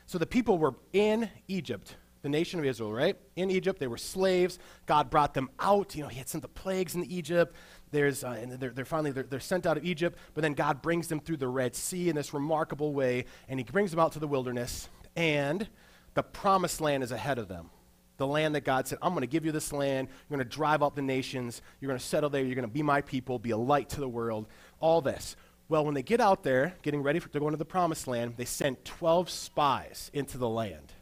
so 0.05 0.17
the 0.17 0.25
people 0.25 0.57
were 0.57 0.75
in 0.93 1.29
Egypt, 1.47 1.95
the 2.21 2.29
nation 2.29 2.59
of 2.59 2.65
Israel, 2.65 2.93
right? 2.93 3.17
In 3.35 3.51
Egypt, 3.51 3.79
they 3.79 3.87
were 3.87 3.97
slaves. 3.97 4.59
God 4.85 5.09
brought 5.09 5.33
them 5.33 5.49
out. 5.59 5.93
You 5.95 6.03
know, 6.03 6.09
He 6.09 6.17
had 6.17 6.29
sent 6.29 6.41
the 6.41 6.47
plagues 6.47 6.95
in 6.95 7.03
Egypt. 7.05 7.53
There's, 7.91 8.23
uh, 8.23 8.37
and 8.41 8.53
they're, 8.53 8.71
they're 8.71 8.85
finally 8.85 9.11
they're, 9.11 9.23
they're 9.23 9.39
sent 9.39 9.65
out 9.65 9.77
of 9.77 9.85
Egypt, 9.85 10.17
but 10.33 10.41
then 10.41 10.53
God 10.53 10.81
brings 10.81 11.07
them 11.07 11.19
through 11.19 11.37
the 11.37 11.47
Red 11.47 11.75
Sea 11.75 12.09
in 12.09 12.15
this 12.15 12.33
remarkable 12.33 12.93
way, 12.93 13.25
and 13.49 13.59
He 13.59 13.63
brings 13.63 13.91
them 13.91 13.99
out 13.99 14.13
to 14.13 14.19
the 14.19 14.27
wilderness, 14.27 14.89
and 15.15 15.67
the 16.13 16.23
promised 16.23 16.79
land 16.79 17.03
is 17.03 17.11
ahead 17.11 17.37
of 17.37 17.47
them. 17.47 17.69
The 18.17 18.27
land 18.27 18.55
that 18.55 18.63
God 18.63 18.87
said, 18.87 18.97
I'm 19.01 19.11
going 19.11 19.21
to 19.21 19.27
give 19.27 19.45
you 19.45 19.51
this 19.51 19.73
land. 19.73 20.07
You're 20.07 20.37
going 20.37 20.49
to 20.49 20.55
drive 20.55 20.81
out 20.81 20.95
the 20.95 21.01
nations. 21.01 21.61
You're 21.81 21.89
going 21.89 21.99
to 21.99 22.05
settle 22.05 22.29
there. 22.29 22.41
You're 22.41 22.55
going 22.55 22.67
to 22.67 22.73
be 22.73 22.81
my 22.81 23.01
people, 23.01 23.39
be 23.39 23.51
a 23.51 23.57
light 23.57 23.89
to 23.89 23.99
the 23.99 24.07
world. 24.07 24.47
All 24.79 25.01
this. 25.01 25.35
Well, 25.67 25.83
when 25.83 25.95
they 25.95 26.03
get 26.03 26.21
out 26.21 26.43
there, 26.43 26.75
getting 26.83 27.01
ready 27.01 27.19
for, 27.19 27.29
to 27.29 27.39
go 27.39 27.47
into 27.47 27.57
the 27.57 27.65
promised 27.65 28.07
land, 28.07 28.35
they 28.37 28.45
send 28.45 28.85
12 28.85 29.29
spies 29.29 30.11
into 30.13 30.37
the 30.37 30.49
land. 30.49 30.93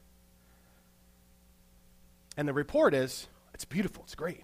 And 2.37 2.47
the 2.47 2.53
report 2.53 2.93
is, 2.93 3.27
it's 3.53 3.65
beautiful, 3.65 4.03
it's 4.03 4.15
great. 4.15 4.43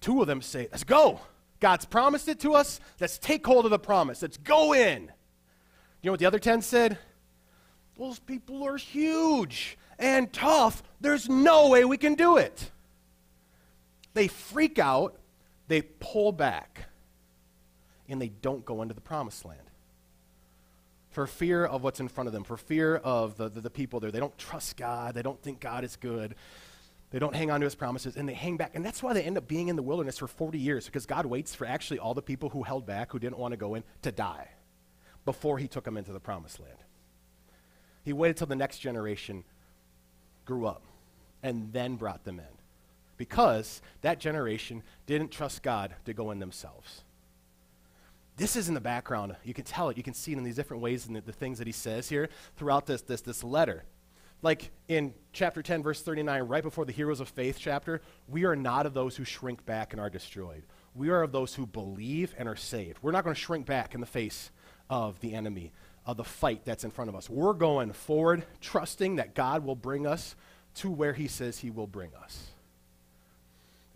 Two 0.00 0.20
of 0.20 0.26
them 0.26 0.40
say, 0.40 0.68
let's 0.70 0.84
go. 0.84 1.20
God's 1.60 1.84
promised 1.84 2.28
it 2.28 2.40
to 2.40 2.54
us. 2.54 2.80
Let's 3.00 3.18
take 3.18 3.46
hold 3.46 3.64
of 3.64 3.70
the 3.70 3.78
promise. 3.78 4.20
Let's 4.22 4.36
go 4.36 4.74
in. 4.74 5.02
You 6.02 6.08
know 6.08 6.12
what 6.12 6.20
the 6.20 6.26
other 6.26 6.38
10 6.38 6.62
said? 6.62 6.98
Those 7.98 8.18
people 8.18 8.64
are 8.64 8.76
huge 8.76 9.78
and 9.98 10.32
tough. 10.32 10.82
There's 11.00 11.28
no 11.28 11.68
way 11.68 11.84
we 11.84 11.96
can 11.96 12.14
do 12.14 12.38
it. 12.38 12.70
They 14.14 14.28
freak 14.28 14.78
out. 14.78 15.18
They 15.68 15.82
pull 15.82 16.32
back 16.32 16.86
and 18.08 18.20
they 18.20 18.28
don't 18.28 18.64
go 18.64 18.82
into 18.82 18.94
the 18.94 19.00
promised 19.00 19.44
land. 19.44 19.60
For 21.10 21.26
fear 21.26 21.64
of 21.64 21.82
what's 21.82 22.00
in 22.00 22.08
front 22.08 22.26
of 22.26 22.32
them, 22.32 22.44
for 22.44 22.56
fear 22.56 22.96
of 22.96 23.36
the, 23.36 23.48
the, 23.48 23.60
the, 23.62 23.70
people 23.70 24.00
there. 24.00 24.10
They 24.10 24.18
don't 24.18 24.36
trust 24.36 24.76
God. 24.76 25.14
They 25.14 25.22
don't 25.22 25.40
think 25.40 25.60
God 25.60 25.84
is 25.84 25.94
good. 25.96 26.34
They 27.10 27.20
don't 27.20 27.36
hang 27.36 27.52
on 27.52 27.60
to 27.60 27.64
his 27.64 27.76
promises, 27.76 28.16
and 28.16 28.28
they 28.28 28.34
hang 28.34 28.56
back. 28.56 28.72
And 28.74 28.84
that's 28.84 29.00
why 29.00 29.12
they 29.12 29.22
end 29.22 29.38
up 29.38 29.46
being 29.46 29.68
in 29.68 29.76
the 29.76 29.82
wilderness 29.82 30.18
for 30.18 30.26
40 30.26 30.58
years, 30.58 30.86
because 30.86 31.06
God 31.06 31.26
waits 31.26 31.54
for 31.54 31.66
actually 31.66 32.00
all 32.00 32.14
the 32.14 32.22
people 32.22 32.48
who 32.48 32.64
held 32.64 32.84
back, 32.84 33.12
who 33.12 33.20
didn't 33.20 33.38
want 33.38 33.52
to 33.52 33.56
go 33.56 33.76
in, 33.76 33.84
to 34.02 34.10
die 34.10 34.48
before 35.24 35.58
he 35.58 35.68
took 35.68 35.84
them 35.84 35.96
into 35.96 36.12
the 36.12 36.18
promised 36.18 36.58
land. 36.58 36.78
He 38.04 38.12
waited 38.12 38.36
till 38.36 38.48
the 38.48 38.56
next 38.56 38.80
generation 38.80 39.44
grew 40.44 40.66
up 40.66 40.82
and 41.42 41.72
then 41.72 41.96
brought 41.96 42.24
them 42.24 42.40
in 42.40 42.46
because 43.16 43.80
that 44.02 44.18
generation 44.18 44.82
didn't 45.06 45.30
trust 45.30 45.62
God 45.62 45.94
to 46.04 46.12
go 46.12 46.30
in 46.30 46.38
themselves. 46.38 47.04
This 48.36 48.56
is 48.56 48.68
in 48.68 48.74
the 48.74 48.80
background. 48.80 49.36
You 49.44 49.54
can 49.54 49.64
tell 49.64 49.88
it. 49.88 49.96
You 49.96 50.02
can 50.02 50.14
see 50.14 50.32
it 50.32 50.38
in 50.38 50.44
these 50.44 50.56
different 50.56 50.82
ways 50.82 51.06
in 51.06 51.14
the, 51.14 51.20
the 51.20 51.32
things 51.32 51.58
that 51.58 51.66
he 51.66 51.72
says 51.72 52.08
here 52.08 52.28
throughout 52.56 52.86
this, 52.86 53.02
this, 53.02 53.20
this 53.20 53.44
letter. 53.44 53.84
Like 54.42 54.70
in 54.88 55.14
chapter 55.32 55.62
10, 55.62 55.82
verse 55.82 56.02
39, 56.02 56.42
right 56.42 56.62
before 56.62 56.84
the 56.84 56.92
heroes 56.92 57.20
of 57.20 57.28
faith 57.28 57.56
chapter, 57.58 58.02
we 58.28 58.44
are 58.44 58.56
not 58.56 58.86
of 58.86 58.92
those 58.92 59.16
who 59.16 59.24
shrink 59.24 59.64
back 59.64 59.92
and 59.92 60.00
are 60.00 60.10
destroyed. 60.10 60.64
We 60.94 61.10
are 61.10 61.22
of 61.22 61.32
those 61.32 61.54
who 61.54 61.66
believe 61.66 62.34
and 62.36 62.48
are 62.48 62.56
saved. 62.56 62.98
We're 63.02 63.12
not 63.12 63.24
going 63.24 63.34
to 63.34 63.40
shrink 63.40 63.66
back 63.66 63.94
in 63.94 64.00
the 64.00 64.06
face 64.06 64.50
of 64.90 65.18
the 65.20 65.34
enemy, 65.34 65.72
of 66.04 66.16
the 66.16 66.24
fight 66.24 66.64
that's 66.64 66.84
in 66.84 66.90
front 66.90 67.08
of 67.08 67.16
us. 67.16 67.30
We're 67.30 67.54
going 67.54 67.92
forward, 67.92 68.44
trusting 68.60 69.16
that 69.16 69.34
God 69.34 69.64
will 69.64 69.76
bring 69.76 70.06
us 70.06 70.36
to 70.76 70.90
where 70.90 71.14
he 71.14 71.28
says 71.28 71.58
he 71.58 71.70
will 71.70 71.86
bring 71.86 72.10
us. 72.14 72.48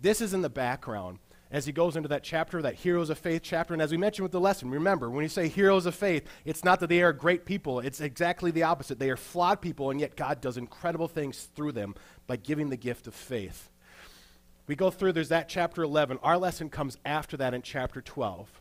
This 0.00 0.20
is 0.20 0.32
in 0.32 0.42
the 0.42 0.48
background 0.48 1.18
as 1.50 1.64
he 1.64 1.72
goes 1.72 1.96
into 1.96 2.08
that 2.08 2.22
chapter, 2.22 2.60
that 2.60 2.74
heroes 2.74 3.10
of 3.10 3.18
faith 3.18 3.42
chapter. 3.42 3.72
And 3.72 3.82
as 3.82 3.90
we 3.90 3.96
mentioned 3.96 4.24
with 4.24 4.32
the 4.32 4.40
lesson, 4.40 4.70
remember, 4.70 5.08
when 5.08 5.22
you 5.22 5.28
say 5.28 5.48
heroes 5.48 5.86
of 5.86 5.94
faith, 5.94 6.26
it's 6.44 6.64
not 6.64 6.80
that 6.80 6.88
they 6.88 7.02
are 7.02 7.12
great 7.12 7.46
people, 7.46 7.80
it's 7.80 8.00
exactly 8.00 8.50
the 8.50 8.64
opposite. 8.64 8.98
They 8.98 9.10
are 9.10 9.16
flawed 9.16 9.60
people, 9.60 9.90
and 9.90 10.00
yet 10.00 10.16
God 10.16 10.40
does 10.40 10.56
incredible 10.56 11.08
things 11.08 11.48
through 11.54 11.72
them 11.72 11.94
by 12.26 12.36
giving 12.36 12.68
the 12.68 12.76
gift 12.76 13.06
of 13.06 13.14
faith. 13.14 13.70
We 14.66 14.76
go 14.76 14.90
through, 14.90 15.12
there's 15.12 15.30
that 15.30 15.48
chapter 15.48 15.82
11. 15.82 16.18
Our 16.22 16.36
lesson 16.36 16.68
comes 16.68 16.98
after 17.06 17.38
that 17.38 17.54
in 17.54 17.62
chapter 17.62 18.02
12, 18.02 18.60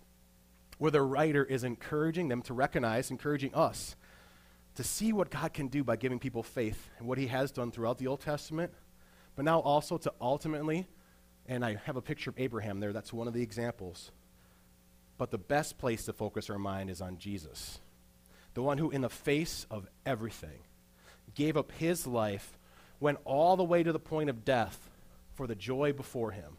where 0.77 0.91
the 0.91 1.01
writer 1.01 1.44
is 1.44 1.65
encouraging 1.65 2.29
them 2.29 2.41
to 2.44 2.53
recognize, 2.53 3.12
encouraging 3.12 3.53
us 3.53 3.98
to 4.75 4.84
see 4.84 5.12
what 5.12 5.29
God 5.29 5.53
can 5.53 5.67
do 5.67 5.84
by 5.84 5.98
giving 5.98 6.20
people 6.20 6.44
faith 6.44 6.89
and 7.00 7.08
what 7.08 7.17
He 7.17 7.27
has 7.27 7.51
done 7.51 7.72
throughout 7.72 7.98
the 7.98 8.08
Old 8.08 8.22
Testament, 8.22 8.72
but 9.36 9.44
now 9.44 9.60
also 9.60 9.98
to 9.98 10.13
ultimately, 10.22 10.88
and 11.48 11.63
I 11.63 11.75
have 11.86 11.96
a 11.96 12.01
picture 12.01 12.30
of 12.30 12.39
Abraham 12.39 12.80
there, 12.80 12.94
that's 12.94 13.13
one 13.13 13.27
of 13.27 13.34
the 13.34 13.42
examples. 13.42 14.12
But 15.18 15.32
the 15.32 15.38
best 15.38 15.77
place 15.77 16.06
to 16.06 16.13
focus 16.13 16.50
our 16.50 16.60
mind 16.60 16.89
is 16.89 17.01
on 17.01 17.18
Jesus, 17.18 17.80
the 18.54 18.62
one 18.62 18.77
who, 18.77 18.92
in 18.92 19.01
the 19.01 19.10
face 19.10 19.66
of 19.72 19.88
everything, 20.06 20.60
gave 21.34 21.58
up 21.58 21.72
his 21.74 22.06
life, 22.06 22.58
went 23.00 23.20
all 23.25 23.56
the 23.56 23.63
way 23.63 23.84
to 23.84 23.92
the 23.92 24.00
point 24.00 24.30
of 24.30 24.46
death 24.46 24.89
for 25.34 25.48
the 25.48 25.56
joy 25.56 25.94
before 25.94 26.32
him, 26.32 26.58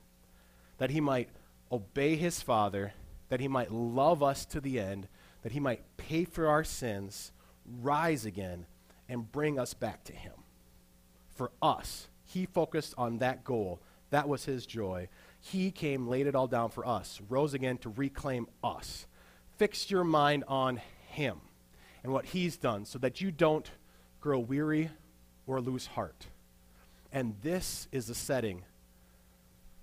that 0.79 0.91
he 0.91 1.01
might 1.01 1.29
obey 1.71 2.17
his 2.17 2.41
Father, 2.41 2.93
that 3.29 3.41
he 3.41 3.49
might 3.49 3.73
love 3.73 4.23
us 4.23 4.45
to 4.47 4.61
the 4.61 4.81
end, 4.81 5.09
that 5.43 5.53
he 5.53 5.61
might 5.61 5.97
pay 5.97 6.25
for 6.25 6.47
our 6.47 6.65
sins, 6.65 7.33
rise 7.81 8.25
again, 8.25 8.67
and 9.09 9.31
bring 9.31 9.59
us 9.59 9.75
back 9.75 10.05
to 10.05 10.13
him. 10.13 10.33
For 11.35 11.51
us, 11.63 12.09
he 12.25 12.47
focused 12.47 12.95
on 12.99 13.19
that 13.19 13.45
goal. 13.45 13.81
That 14.11 14.29
was 14.29 14.45
his 14.45 14.67
joy. 14.67 15.09
He 15.41 15.71
came, 15.71 16.09
laid 16.09 16.27
it 16.27 16.35
all 16.35 16.47
down 16.47 16.71
for 16.71 16.87
us, 16.87 17.21
rose 17.29 17.55
again 17.55 17.79
to 17.79 17.91
reclaim 17.91 18.47
us. 18.63 19.07
Fix 19.57 19.91
your 19.91 20.05
mind 20.05 20.45
on 20.49 20.81
him 21.09 21.41
and 22.03 22.13
what 22.13 22.27
he's 22.27 22.57
done 22.57 22.85
so 22.85 22.99
that 22.99 23.21
you 23.21 23.31
don't 23.31 23.71
grow 24.21 24.39
weary 24.39 24.91
or 25.47 25.61
lose 25.61 25.87
heart. 25.87 26.27
And 27.13 27.35
this 27.43 27.89
is 27.93 28.07
the 28.07 28.15
setting 28.15 28.63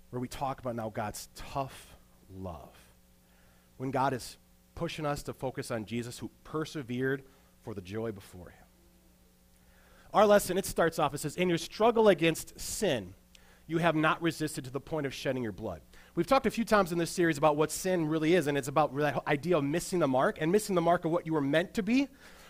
where 0.09 0.19
we 0.19 0.27
talk 0.27 0.59
about 0.59 0.75
now 0.75 0.89
God's 0.89 1.27
tough 1.35 1.87
love. 2.33 2.75
When 3.77 3.91
God 3.91 4.13
is 4.13 4.37
pushing 4.75 5.05
us 5.05 5.23
to 5.23 5.33
focus 5.33 5.71
on 5.71 5.85
Jesus 5.85 6.19
who 6.19 6.29
persevered 6.43 7.23
for 7.63 7.73
the 7.73 7.81
joy 7.81 8.11
before 8.11 8.49
him. 8.49 8.65
Our 10.13 10.25
lesson, 10.25 10.57
it 10.57 10.65
starts 10.65 10.99
off, 10.99 11.13
it 11.13 11.19
says, 11.19 11.35
In 11.35 11.49
your 11.49 11.57
struggle 11.57 12.07
against 12.07 12.57
sin, 12.59 13.13
you 13.67 13.79
have 13.79 13.95
not 13.95 14.21
resisted 14.21 14.63
to 14.65 14.71
the 14.71 14.79
point 14.79 15.05
of 15.05 15.13
shedding 15.13 15.43
your 15.43 15.51
blood. 15.51 15.81
We've 16.15 16.27
talked 16.27 16.45
a 16.45 16.51
few 16.51 16.65
times 16.65 16.91
in 16.91 16.97
this 16.97 17.11
series 17.11 17.37
about 17.37 17.57
what 17.57 17.71
sin 17.71 18.07
really 18.07 18.35
is, 18.35 18.47
and 18.47 18.57
it's 18.57 18.67
about 18.67 18.95
that 18.97 19.27
idea 19.27 19.57
of 19.57 19.63
missing 19.63 19.99
the 19.99 20.07
mark 20.07 20.37
and 20.39 20.51
missing 20.51 20.75
the 20.75 20.81
mark 20.81 21.03
of 21.03 21.11
what 21.11 21.25
you 21.25 21.33
were 21.33 21.41
meant 21.41 21.73
to 21.73 21.83
be. 21.83 22.07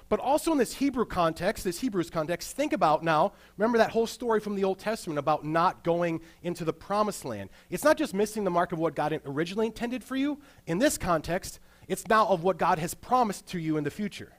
But 0.08 0.20
also 0.20 0.52
in 0.52 0.60
this 0.60 0.76
Hebrew 0.76 1.06
context, 1.06 1.64
this 1.64 1.80
Hebrews 1.80 2.12
context, 2.12 2.56
think 2.56 2.74
about 2.74 3.04
now, 3.04 3.34
remember 3.58 3.80
that 3.80 3.90
whole 3.90 4.06
story 4.06 4.40
from 4.40 4.56
the 4.56 4.64
Old 4.64 4.78
Testament 4.78 5.18
about 5.18 5.44
not 5.44 5.84
going 5.84 6.22
into 6.44 6.64
the 6.64 6.74
promised 6.74 7.26
land. 7.26 7.50
It's 7.72 7.84
not 7.84 7.98
just 7.98 8.14
missing 8.14 8.44
the 8.44 8.52
mark 8.52 8.72
of 8.72 8.78
what 8.78 8.94
God 8.94 9.20
originally 9.26 9.66
intended 9.66 10.04
for 10.04 10.16
you. 10.16 10.40
In 10.68 10.78
this 10.78 11.00
context, 11.00 11.60
it's 11.88 12.08
now 12.08 12.28
of 12.28 12.44
what 12.44 12.60
God 12.60 12.78
has 12.78 12.94
promised 12.94 13.48
to 13.48 13.60
you 13.60 13.78
in 13.78 13.84
the 13.84 13.90
future. 13.90 14.34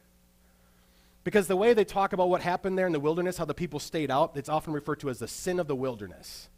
Because 1.25 1.49
the 1.49 1.56
way 1.56 1.75
they 1.75 1.85
talk 1.85 2.12
about 2.12 2.28
what 2.28 2.42
happened 2.42 2.78
there 2.78 2.87
in 2.87 2.92
the 2.92 3.00
wilderness, 3.00 3.37
how 3.37 3.45
the 3.45 3.54
people 3.54 3.80
stayed 3.80 4.12
out, 4.12 4.37
it's 4.37 4.49
often 4.49 4.73
referred 4.73 5.00
to 5.00 5.11
as 5.11 5.18
the 5.18 5.26
sin 5.26 5.59
of 5.59 5.66
the 5.66 5.75
wilderness. 5.75 6.49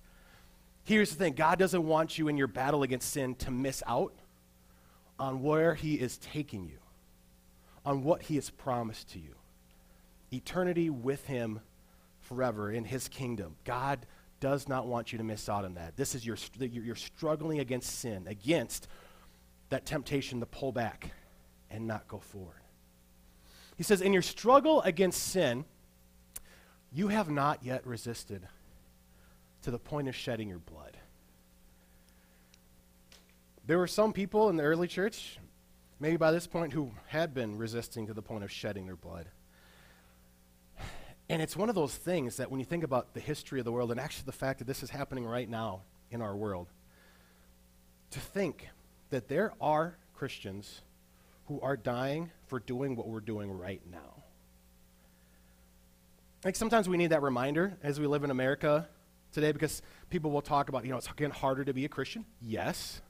Here's 0.88 1.10
the 1.10 1.16
thing 1.16 1.34
God 1.34 1.58
doesn't 1.58 1.86
want 1.86 2.18
you 2.18 2.28
in 2.28 2.36
your 2.36 2.48
battle 2.48 2.82
against 2.82 3.12
sin 3.12 3.34
to 3.36 3.50
miss 3.50 3.82
out 3.86 4.14
on 5.18 5.42
where 5.42 5.74
He 5.74 5.94
is 5.94 6.16
taking 6.18 6.66
you 6.66 6.78
on 7.88 8.02
what 8.02 8.20
he 8.20 8.34
has 8.34 8.50
promised 8.50 9.10
to 9.10 9.18
you 9.18 9.34
eternity 10.30 10.90
with 10.90 11.24
him 11.24 11.58
forever 12.20 12.70
in 12.70 12.84
his 12.84 13.08
kingdom. 13.08 13.56
God 13.64 14.04
does 14.40 14.68
not 14.68 14.86
want 14.86 15.10
you 15.10 15.16
to 15.16 15.24
miss 15.24 15.48
out 15.48 15.64
on 15.64 15.72
that. 15.74 15.96
This 15.96 16.14
is 16.14 16.26
your, 16.26 16.36
you're 16.58 16.94
struggling 16.94 17.60
against 17.60 17.98
sin, 17.98 18.26
against 18.26 18.88
that 19.70 19.86
temptation 19.86 20.38
to 20.40 20.46
pull 20.46 20.70
back 20.70 21.12
and 21.70 21.86
not 21.86 22.06
go 22.08 22.18
forward. 22.18 22.60
He 23.78 23.82
says, 23.82 24.02
In 24.02 24.12
your 24.12 24.20
struggle 24.20 24.82
against 24.82 25.22
sin, 25.22 25.64
you 26.92 27.08
have 27.08 27.30
not 27.30 27.64
yet 27.64 27.86
resisted 27.86 28.46
to 29.68 29.72
the 29.72 29.78
point 29.78 30.08
of 30.08 30.16
shedding 30.16 30.48
your 30.48 30.60
blood. 30.60 30.96
There 33.66 33.76
were 33.76 33.86
some 33.86 34.14
people 34.14 34.48
in 34.48 34.56
the 34.56 34.62
early 34.62 34.88
church, 34.88 35.38
maybe 36.00 36.16
by 36.16 36.32
this 36.32 36.46
point, 36.46 36.72
who 36.72 36.92
had 37.08 37.34
been 37.34 37.58
resisting 37.58 38.06
to 38.06 38.14
the 38.14 38.22
point 38.22 38.44
of 38.44 38.50
shedding 38.50 38.86
their 38.86 38.96
blood. 38.96 39.28
And 41.28 41.42
it's 41.42 41.54
one 41.54 41.68
of 41.68 41.74
those 41.74 41.94
things 41.94 42.38
that 42.38 42.50
when 42.50 42.60
you 42.60 42.64
think 42.64 42.82
about 42.82 43.12
the 43.12 43.20
history 43.20 43.58
of 43.58 43.66
the 43.66 43.72
world, 43.72 43.90
and 43.90 44.00
actually 44.00 44.24
the 44.24 44.32
fact 44.32 44.60
that 44.60 44.64
this 44.64 44.82
is 44.82 44.88
happening 44.88 45.26
right 45.26 45.50
now 45.50 45.82
in 46.10 46.22
our 46.22 46.34
world, 46.34 46.68
to 48.12 48.20
think 48.20 48.70
that 49.10 49.28
there 49.28 49.52
are 49.60 49.98
Christians 50.14 50.80
who 51.48 51.60
are 51.60 51.76
dying 51.76 52.30
for 52.46 52.58
doing 52.58 52.96
what 52.96 53.06
we're 53.06 53.20
doing 53.20 53.52
right 53.52 53.82
now. 53.92 54.22
Like 56.42 56.56
sometimes 56.56 56.88
we 56.88 56.96
need 56.96 57.10
that 57.10 57.20
reminder 57.20 57.76
as 57.82 58.00
we 58.00 58.06
live 58.06 58.24
in 58.24 58.30
America 58.30 58.88
today 59.32 59.52
because 59.52 59.82
people 60.10 60.30
will 60.30 60.42
talk 60.42 60.68
about, 60.68 60.84
you 60.84 60.90
know, 60.90 60.96
it's 60.96 61.08
getting 61.12 61.32
harder 61.32 61.64
to 61.64 61.72
be 61.72 61.84
a 61.84 61.88
Christian. 61.88 62.24
Yes. 62.40 63.00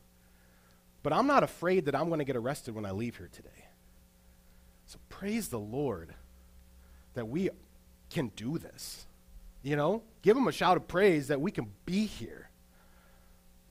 But 1.02 1.12
I'm 1.12 1.26
not 1.26 1.42
afraid 1.42 1.86
that 1.86 1.94
I'm 1.94 2.08
going 2.08 2.18
to 2.18 2.24
get 2.24 2.36
arrested 2.36 2.74
when 2.74 2.84
I 2.84 2.90
leave 2.90 3.16
here 3.16 3.28
today. 3.32 3.66
So 4.86 4.98
praise 5.08 5.48
the 5.48 5.58
Lord 5.58 6.14
that 7.14 7.28
we 7.28 7.50
can 8.10 8.28
do 8.36 8.58
this. 8.58 9.06
You 9.62 9.76
know, 9.76 10.02
give 10.22 10.36
him 10.36 10.48
a 10.48 10.52
shout 10.52 10.76
of 10.76 10.88
praise 10.88 11.28
that 11.28 11.40
we 11.40 11.50
can 11.50 11.72
be 11.84 12.06
here. 12.06 12.48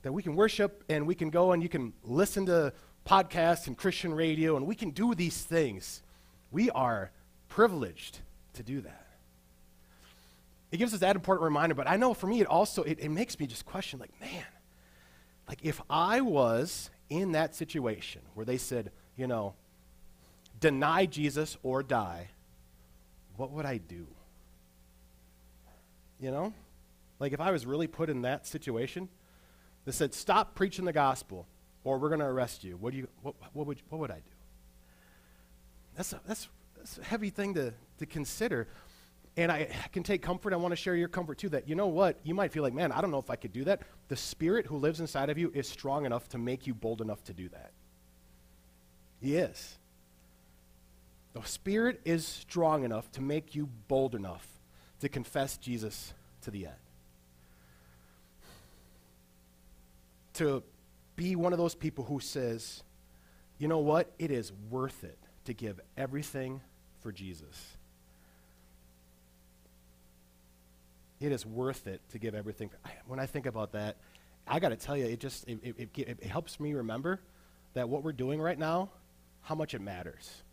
That 0.03 0.11
we 0.13 0.21
can 0.21 0.35
worship 0.35 0.83
and 0.89 1.07
we 1.07 1.15
can 1.15 1.29
go 1.29 1.53
and 1.53 1.63
you 1.63 1.69
can 1.69 1.93
listen 2.03 2.45
to 2.45 2.73
podcasts 3.05 3.67
and 3.67 3.77
Christian 3.77 4.13
radio 4.13 4.57
and 4.57 4.67
we 4.67 4.75
can 4.75 4.91
do 4.91 5.15
these 5.15 5.41
things. 5.41 6.03
We 6.51 6.69
are 6.69 7.11
privileged 7.49 8.19
to 8.53 8.63
do 8.63 8.81
that. 8.81 9.06
It 10.71 10.77
gives 10.77 10.93
us 10.93 10.99
that 10.99 11.15
important 11.15 11.45
reminder, 11.45 11.75
but 11.75 11.89
I 11.89 11.95
know 11.97 12.13
for 12.13 12.27
me 12.27 12.41
it 12.41 12.47
also 12.47 12.83
it, 12.83 12.99
it 12.99 13.09
makes 13.09 13.39
me 13.39 13.47
just 13.47 13.65
question 13.65 13.99
like, 13.99 14.11
man, 14.19 14.43
like 15.47 15.59
if 15.63 15.81
I 15.89 16.21
was 16.21 16.89
in 17.09 17.31
that 17.33 17.55
situation 17.55 18.21
where 18.33 18.45
they 18.45 18.57
said, 18.57 18.91
you 19.15 19.27
know, 19.27 19.53
deny 20.59 21.05
Jesus 21.05 21.57
or 21.63 21.83
die, 21.83 22.29
what 23.37 23.51
would 23.51 23.65
I 23.65 23.77
do? 23.77 24.07
You 26.19 26.31
know? 26.31 26.53
Like 27.19 27.33
if 27.33 27.39
I 27.39 27.51
was 27.51 27.65
really 27.65 27.87
put 27.87 28.09
in 28.09 28.23
that 28.23 28.45
situation, 28.45 29.07
they 29.85 29.91
said, 29.91 30.13
stop 30.13 30.53
preaching 30.53 30.85
the 30.85 30.93
gospel 30.93 31.47
or 31.83 31.97
we're 31.97 32.09
going 32.09 32.19
to 32.19 32.25
arrest 32.25 32.63
you. 32.63 32.75
What, 32.75 32.91
do 32.91 32.97
you, 32.97 33.07
what, 33.21 33.35
what, 33.53 33.67
would, 33.67 33.81
what 33.89 33.99
would 33.99 34.11
I 34.11 34.15
do? 34.15 34.35
That's 35.95 36.13
a, 36.13 36.19
that's, 36.27 36.49
that's 36.75 36.97
a 36.97 37.03
heavy 37.03 37.29
thing 37.29 37.53
to, 37.53 37.73
to 37.99 38.05
consider. 38.05 38.67
And 39.37 39.51
I 39.51 39.69
can 39.93 40.01
take 40.01 40.23
comfort. 40.23 40.51
I 40.51 40.55
want 40.55 40.71
to 40.71 40.75
share 40.75 40.95
your 40.95 41.07
comfort 41.07 41.37
too 41.37 41.49
that, 41.49 41.69
you 41.69 41.75
know 41.75 41.87
what? 41.87 42.17
You 42.23 42.33
might 42.33 42.51
feel 42.51 42.63
like, 42.63 42.73
man, 42.73 42.91
I 42.91 43.01
don't 43.01 43.11
know 43.11 43.19
if 43.19 43.29
I 43.29 43.35
could 43.35 43.53
do 43.53 43.63
that. 43.65 43.83
The 44.07 44.15
Spirit 44.15 44.65
who 44.65 44.77
lives 44.77 44.99
inside 44.99 45.29
of 45.29 45.37
you 45.37 45.51
is 45.53 45.67
strong 45.67 46.07
enough 46.07 46.27
to 46.29 46.39
make 46.39 46.65
you 46.65 46.73
bold 46.73 47.01
enough 47.01 47.23
to 47.25 47.33
do 47.33 47.47
that. 47.49 47.71
He 49.21 49.35
is. 49.35 49.77
The 51.33 51.43
Spirit 51.43 52.01
is 52.03 52.25
strong 52.25 52.83
enough 52.83 53.11
to 53.11 53.21
make 53.21 53.53
you 53.53 53.69
bold 53.87 54.15
enough 54.15 54.47
to 55.01 55.09
confess 55.09 55.57
Jesus 55.57 56.15
to 56.41 56.49
the 56.49 56.65
end. 56.65 56.75
To 60.33 60.63
be 61.15 61.35
one 61.35 61.53
of 61.53 61.59
those 61.59 61.75
people 61.75 62.05
who 62.05 62.19
says, 62.19 62.81
you 63.59 63.67
know 63.67 63.79
what? 63.79 64.11
It 64.17 64.31
is 64.31 64.51
worth 64.71 65.03
it 65.03 65.19
to 65.45 65.53
give 65.53 65.79
everything 65.95 66.61
for 67.01 67.11
Jesus. 67.11 67.76
It 71.19 71.31
is 71.31 71.45
worth 71.45 71.87
it 71.87 72.01
to 72.11 72.19
give 72.19 72.35
everything. 72.35 72.69
When 73.07 73.19
I 73.19 73.25
think 73.25 73.45
about 73.45 73.71
that, 73.71 73.97
I 74.47 74.59
got 74.59 74.69
to 74.69 74.75
tell 74.75 74.95
you, 74.95 75.05
it 75.05 75.19
just 75.19 75.47
it, 75.47 75.59
it, 75.63 75.89
it, 75.97 76.17
it 76.21 76.27
helps 76.27 76.59
me 76.59 76.73
remember 76.73 77.19
that 77.73 77.89
what 77.89 78.03
we're 78.03 78.13
doing 78.13 78.41
right 78.41 78.57
now, 78.57 78.89
how 79.41 79.55
much 79.55 79.73
it 79.73 79.81
matters. 79.81 80.43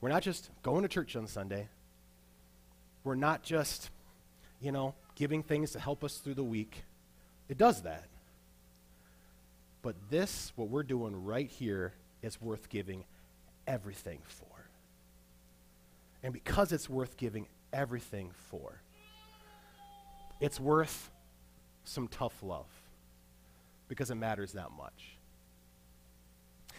We're 0.00 0.08
not 0.10 0.22
just 0.22 0.50
going 0.62 0.82
to 0.82 0.88
church 0.88 1.16
on 1.16 1.26
Sunday. 1.26 1.68
We're 3.04 3.14
not 3.14 3.42
just, 3.42 3.90
you 4.60 4.72
know, 4.72 4.94
giving 5.14 5.42
things 5.42 5.72
to 5.72 5.80
help 5.80 6.04
us 6.04 6.18
through 6.18 6.34
the 6.34 6.44
week. 6.44 6.84
It 7.48 7.58
does 7.58 7.82
that. 7.82 8.04
But 9.82 9.96
this, 10.08 10.52
what 10.56 10.68
we're 10.68 10.82
doing 10.82 11.24
right 11.24 11.48
here, 11.48 11.92
is 12.22 12.40
worth 12.40 12.70
giving 12.70 13.04
everything 13.66 14.20
for. 14.24 14.46
And 16.22 16.32
because 16.32 16.72
it's 16.72 16.88
worth 16.88 17.18
giving 17.18 17.46
everything 17.72 18.30
for, 18.48 18.80
it's 20.44 20.60
worth 20.60 21.10
some 21.84 22.08
tough 22.08 22.42
love 22.42 22.66
because 23.88 24.10
it 24.10 24.16
matters 24.16 24.52
that 24.52 24.70
much. 24.72 25.16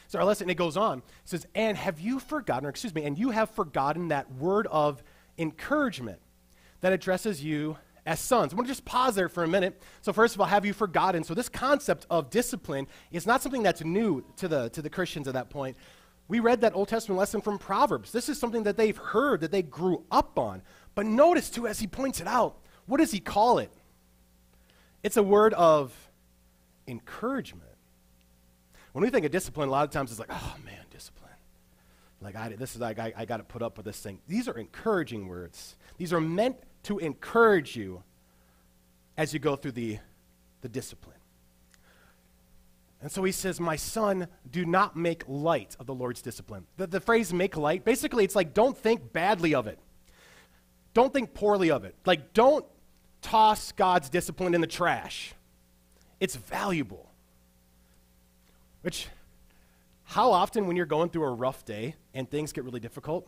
So 0.08 0.20
our 0.20 0.26
lesson, 0.26 0.50
it 0.50 0.56
goes 0.56 0.78
on. 0.78 1.00
It 1.00 1.04
says, 1.26 1.48
and 1.56 1.76
have 1.78 2.00
you 2.00 2.20
forgotten, 2.20 2.66
or 2.66 2.70
excuse 2.70 2.94
me, 2.94 3.04
and 3.04 3.18
you 3.18 3.32
have 3.32 3.50
forgotten 3.50 4.10
that 4.10 4.32
word 4.34 4.68
of 4.68 5.04
encouragement 5.38 6.20
that 6.82 6.94
addresses 6.94 7.44
you 7.44 7.78
as 8.06 8.20
sons. 8.20 8.54
I 8.54 8.56
want 8.56 8.68
to 8.68 8.72
just 8.72 8.86
pause 8.86 9.16
there 9.16 9.30
for 9.30 9.44
a 9.44 9.48
minute. 9.48 9.82
So 10.02 10.14
first 10.14 10.36
of 10.36 10.42
all, 10.42 10.48
have 10.48 10.66
you 10.66 10.74
forgotten? 10.74 11.24
So 11.24 11.34
this 11.34 11.50
concept 11.50 12.06
of 12.10 12.30
discipline 12.30 12.88
is 13.12 13.26
not 13.26 13.42
something 13.42 13.64
that's 13.64 13.84
new 13.84 14.24
to 14.38 14.48
the, 14.48 14.70
to 14.70 14.82
the 14.82 14.90
Christians 14.90 15.28
at 15.28 15.34
that 15.34 15.50
point. 15.50 15.76
We 16.28 16.40
read 16.40 16.62
that 16.62 16.76
Old 16.76 16.88
Testament 16.88 17.18
lesson 17.20 17.42
from 17.42 17.58
Proverbs. 17.58 18.12
This 18.12 18.30
is 18.30 18.40
something 18.40 18.64
that 18.64 18.78
they've 18.78 18.98
heard, 18.98 19.42
that 19.42 19.52
they 19.52 19.64
grew 19.64 20.04
up 20.12 20.38
on. 20.38 20.62
But 20.94 21.06
notice, 21.06 21.50
too, 21.50 21.68
as 21.68 21.80
he 21.80 21.88
points 21.88 22.20
it 22.20 22.28
out, 22.28 22.58
what 22.86 22.98
does 22.98 23.12
he 23.12 23.20
call 23.20 23.60
it? 23.60 23.72
It's 25.04 25.18
a 25.18 25.24
word 25.24 25.54
of 25.54 25.94
encouragement. 26.88 27.64
When 28.94 29.04
we 29.04 29.10
think 29.10 29.26
of 29.26 29.32
discipline, 29.32 29.68
a 29.68 29.72
lot 29.72 29.84
of 29.84 29.92
times 29.92 30.12
it's 30.12 30.20
like, 30.20 30.32
oh 30.32 30.56
man, 30.64 30.86
discipline. 30.92 31.26
Like, 32.22 32.36
I, 32.36 32.50
this 32.50 32.76
is 32.76 32.82
like, 32.82 32.98
I, 32.98 33.14
I 33.16 33.26
got 33.26 33.38
to 33.38 33.44
put 33.44 33.62
up 33.62 33.78
with 33.78 33.86
this 33.86 34.00
thing. 34.00 34.20
These 34.28 34.48
are 34.48 34.58
encouraging 34.58 35.28
words. 35.28 35.76
These 35.98 36.14
are 36.14 36.22
meant 36.22 36.58
to 36.84 36.98
encourage 37.00 37.76
you 37.76 38.04
as 39.18 39.34
you 39.34 39.40
go 39.40 39.56
through 39.56 39.74
the, 39.74 40.00
the 40.62 40.70
discipline. 40.70 41.16
And 43.02 43.12
so 43.12 43.24
he 43.24 43.32
says, 43.32 43.60
My 43.60 43.76
son, 43.76 44.28
do 44.50 44.66
not 44.66 44.96
make 44.96 45.24
light 45.28 45.76
of 45.80 45.86
the 45.86 45.94
Lord's 45.94 46.22
discipline. 46.22 46.66
The, 46.78 46.88
the 46.88 47.00
phrase 47.00 47.32
make 47.34 47.56
light, 47.56 47.86
basically, 47.86 48.24
it's 48.24 48.36
like 48.36 48.54
don't 48.54 48.78
think 48.78 49.14
badly 49.14 49.54
of 49.54 49.68
it. 49.68 49.78
Don't 50.94 51.14
think 51.14 51.34
poorly 51.34 51.70
of 51.70 51.84
it. 51.84 51.96
Like, 52.06 52.34
don't 52.34 52.66
toss 53.26 53.72
God's 53.72 54.08
discipline 54.08 54.54
in 54.54 54.62
the 54.62 54.68
trash. 54.68 55.34
It's 56.20 56.36
valuable. 56.36 57.10
Which, 58.82 59.08
how 60.04 60.32
often 60.32 60.68
when 60.68 60.76
you're 60.76 60.86
going 60.86 61.10
through 61.10 61.24
a 61.24 61.32
rough 61.34 61.66
day 61.66 61.96
and 62.14 62.30
things 62.30 62.54
get 62.54 62.64
really 62.64 62.80
difficult, 62.80 63.28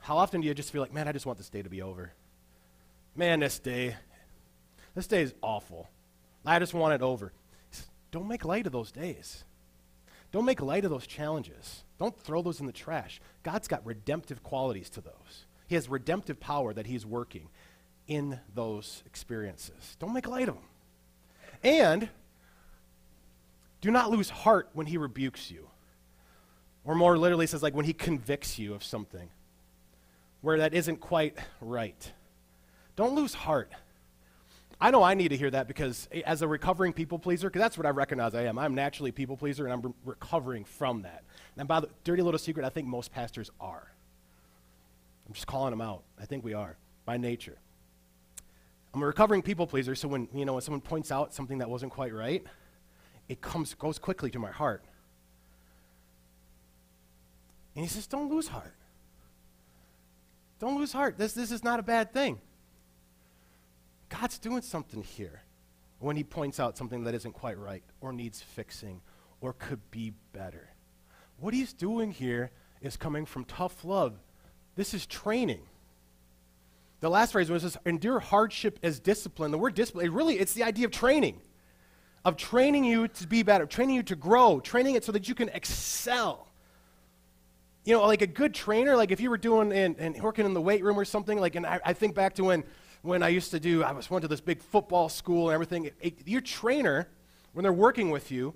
how 0.00 0.16
often 0.16 0.40
do 0.40 0.46
you 0.46 0.54
just 0.54 0.72
feel 0.72 0.80
like, 0.80 0.94
man, 0.94 1.08
I 1.08 1.12
just 1.12 1.26
want 1.26 1.36
this 1.36 1.50
day 1.50 1.60
to 1.60 1.68
be 1.68 1.82
over? 1.82 2.12
Man, 3.14 3.40
this 3.40 3.58
day, 3.58 3.96
this 4.94 5.06
day 5.06 5.20
is 5.20 5.34
awful. 5.42 5.88
I 6.46 6.58
just 6.58 6.72
want 6.72 6.94
it 6.94 7.02
over. 7.02 7.32
Don't 8.12 8.28
make 8.28 8.46
light 8.46 8.66
of 8.66 8.72
those 8.72 8.90
days. 8.90 9.44
Don't 10.32 10.46
make 10.46 10.62
light 10.62 10.86
of 10.86 10.90
those 10.90 11.06
challenges. 11.06 11.84
Don't 11.98 12.18
throw 12.18 12.40
those 12.40 12.60
in 12.60 12.66
the 12.66 12.72
trash. 12.72 13.20
God's 13.42 13.68
got 13.68 13.84
redemptive 13.84 14.42
qualities 14.42 14.88
to 14.90 15.02
those. 15.02 15.44
He 15.66 15.74
has 15.74 15.88
redemptive 15.88 16.40
power 16.40 16.72
that 16.72 16.86
He's 16.86 17.04
working 17.04 17.48
in 18.06 18.38
those 18.54 19.02
experiences. 19.06 19.96
Don't 19.98 20.12
make 20.12 20.26
light 20.26 20.48
of 20.48 20.54
them. 20.54 20.64
And 21.62 22.08
do 23.80 23.90
not 23.90 24.10
lose 24.10 24.30
heart 24.30 24.68
when 24.72 24.86
He 24.86 24.96
rebukes 24.96 25.50
you. 25.50 25.68
Or 26.84 26.94
more 26.94 27.18
literally 27.18 27.46
says, 27.46 27.62
like 27.62 27.74
when 27.74 27.84
He 27.84 27.92
convicts 27.92 28.58
you 28.58 28.74
of 28.74 28.84
something 28.84 29.30
where 30.40 30.58
that 30.58 30.74
isn't 30.74 31.00
quite 31.00 31.36
right. 31.60 32.12
Don't 32.94 33.14
lose 33.14 33.34
heart. 33.34 33.72
I 34.80 34.90
know 34.90 35.02
I 35.02 35.14
need 35.14 35.28
to 35.28 35.36
hear 35.36 35.50
that 35.50 35.66
because 35.66 36.08
eh, 36.12 36.22
as 36.26 36.42
a 36.42 36.48
recovering 36.48 36.92
people 36.92 37.18
pleaser, 37.18 37.48
because 37.48 37.60
that's 37.60 37.78
what 37.78 37.86
I 37.86 37.90
recognize 37.90 38.34
I 38.34 38.44
am. 38.44 38.58
I'm 38.58 38.74
naturally 38.74 39.10
a 39.10 39.12
people 39.12 39.36
pleaser 39.36 39.64
and 39.64 39.72
I'm 39.72 39.80
re- 39.80 39.92
recovering 40.04 40.64
from 40.64 41.02
that. 41.02 41.24
And 41.56 41.66
by 41.66 41.80
the 41.80 41.88
dirty 42.04 42.22
little 42.22 42.38
secret, 42.38 42.64
I 42.64 42.68
think 42.68 42.86
most 42.86 43.12
pastors 43.12 43.50
are. 43.60 43.90
I'm 45.26 45.32
just 45.32 45.46
calling 45.46 45.70
them 45.70 45.80
out. 45.80 46.02
I 46.20 46.26
think 46.26 46.44
we 46.44 46.54
are 46.54 46.76
by 47.04 47.16
nature. 47.16 47.56
I'm 48.96 49.02
a 49.02 49.06
recovering 49.06 49.42
people 49.42 49.66
pleaser, 49.66 49.94
so 49.94 50.08
when 50.08 50.26
you 50.32 50.46
know 50.46 50.54
when 50.54 50.62
someone 50.62 50.80
points 50.80 51.12
out 51.12 51.34
something 51.34 51.58
that 51.58 51.68
wasn't 51.68 51.92
quite 51.92 52.14
right, 52.14 52.42
it 53.28 53.42
comes 53.42 53.74
goes 53.74 53.98
quickly 53.98 54.30
to 54.30 54.38
my 54.38 54.50
heart. 54.50 54.82
And 57.74 57.84
he 57.84 57.90
says, 57.90 58.06
"Don't 58.06 58.30
lose 58.30 58.48
heart. 58.48 58.74
Don't 60.60 60.78
lose 60.78 60.94
heart. 60.94 61.18
This 61.18 61.34
this 61.34 61.50
is 61.52 61.62
not 61.62 61.78
a 61.78 61.82
bad 61.82 62.14
thing." 62.14 62.40
God's 64.08 64.38
doing 64.38 64.62
something 64.62 65.02
here 65.02 65.42
when 65.98 66.16
he 66.16 66.24
points 66.24 66.58
out 66.58 66.78
something 66.78 67.04
that 67.04 67.12
isn't 67.12 67.32
quite 67.32 67.58
right 67.58 67.84
or 68.00 68.14
needs 68.14 68.40
fixing 68.40 69.02
or 69.42 69.52
could 69.52 69.90
be 69.90 70.14
better. 70.32 70.70
What 71.38 71.52
he's 71.52 71.74
doing 71.74 72.12
here 72.12 72.50
is 72.80 72.96
coming 72.96 73.26
from 73.26 73.44
tough 73.44 73.84
love. 73.84 74.18
This 74.74 74.94
is 74.94 75.04
training. 75.04 75.68
The 77.00 77.10
last 77.10 77.32
phrase 77.32 77.50
was 77.50 77.62
this, 77.62 77.76
endure 77.84 78.20
hardship 78.20 78.78
as 78.82 78.98
discipline. 78.98 79.50
The 79.50 79.58
word 79.58 79.74
discipline, 79.74 80.06
it 80.06 80.12
really, 80.12 80.38
it's 80.38 80.54
the 80.54 80.62
idea 80.62 80.86
of 80.86 80.92
training, 80.92 81.40
of 82.24 82.36
training 82.36 82.84
you 82.84 83.08
to 83.08 83.26
be 83.26 83.42
better, 83.42 83.66
training 83.66 83.96
you 83.96 84.02
to 84.04 84.16
grow, 84.16 84.60
training 84.60 84.94
it 84.94 85.04
so 85.04 85.12
that 85.12 85.28
you 85.28 85.34
can 85.34 85.48
excel. 85.50 86.48
You 87.84 87.94
know, 87.94 88.06
like 88.06 88.22
a 88.22 88.26
good 88.26 88.54
trainer, 88.54 88.96
like 88.96 89.10
if 89.10 89.20
you 89.20 89.30
were 89.30 89.38
doing 89.38 89.72
and 89.72 90.22
working 90.22 90.46
in 90.46 90.54
the 90.54 90.60
weight 90.60 90.82
room 90.82 90.98
or 90.98 91.04
something, 91.04 91.38
like, 91.38 91.54
and 91.54 91.66
I, 91.66 91.80
I 91.84 91.92
think 91.92 92.14
back 92.14 92.34
to 92.34 92.44
when 92.44 92.64
when 93.02 93.22
I 93.22 93.28
used 93.28 93.52
to 93.52 93.60
do, 93.60 93.84
I 93.84 93.92
was 93.92 94.10
went 94.10 94.22
to 94.22 94.28
this 94.28 94.40
big 94.40 94.60
football 94.60 95.08
school 95.08 95.48
and 95.48 95.54
everything. 95.54 95.90
It, 96.00 96.26
your 96.26 96.40
trainer, 96.40 97.08
when 97.52 97.62
they're 97.62 97.72
working 97.72 98.10
with 98.10 98.30
you, 98.32 98.54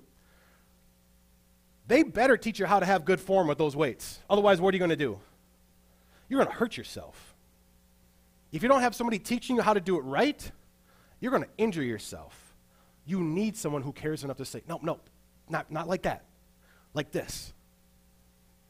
they 1.87 2.03
better 2.03 2.37
teach 2.37 2.59
you 2.59 2.65
how 2.65 2.79
to 2.79 2.85
have 2.85 3.05
good 3.05 3.21
form 3.21 3.47
with 3.47 3.57
those 3.57 3.75
weights. 3.75 4.19
Otherwise, 4.29 4.59
what 4.59 4.73
are 4.73 4.75
you 4.75 4.79
going 4.79 4.89
to 4.89 4.95
do? 4.95 5.19
You're 6.27 6.39
going 6.39 6.51
to 6.51 6.57
hurt 6.59 6.77
yourself. 6.77 7.30
If 8.51 8.63
you 8.63 8.69
don't 8.69 8.81
have 8.81 8.95
somebody 8.95 9.19
teaching 9.19 9.55
you 9.55 9.61
how 9.61 9.73
to 9.73 9.79
do 9.79 9.97
it 9.97 10.01
right, 10.01 10.51
you're 11.19 11.31
going 11.31 11.43
to 11.43 11.49
injure 11.57 11.83
yourself. 11.83 12.55
You 13.05 13.21
need 13.21 13.55
someone 13.55 13.81
who 13.81 13.93
cares 13.93 14.23
enough 14.23 14.37
to 14.37 14.45
say, 14.45 14.61
no, 14.67 14.79
no, 14.81 14.99
not, 15.49 15.71
not 15.71 15.87
like 15.87 16.03
that, 16.03 16.25
like 16.93 17.11
this. 17.11 17.53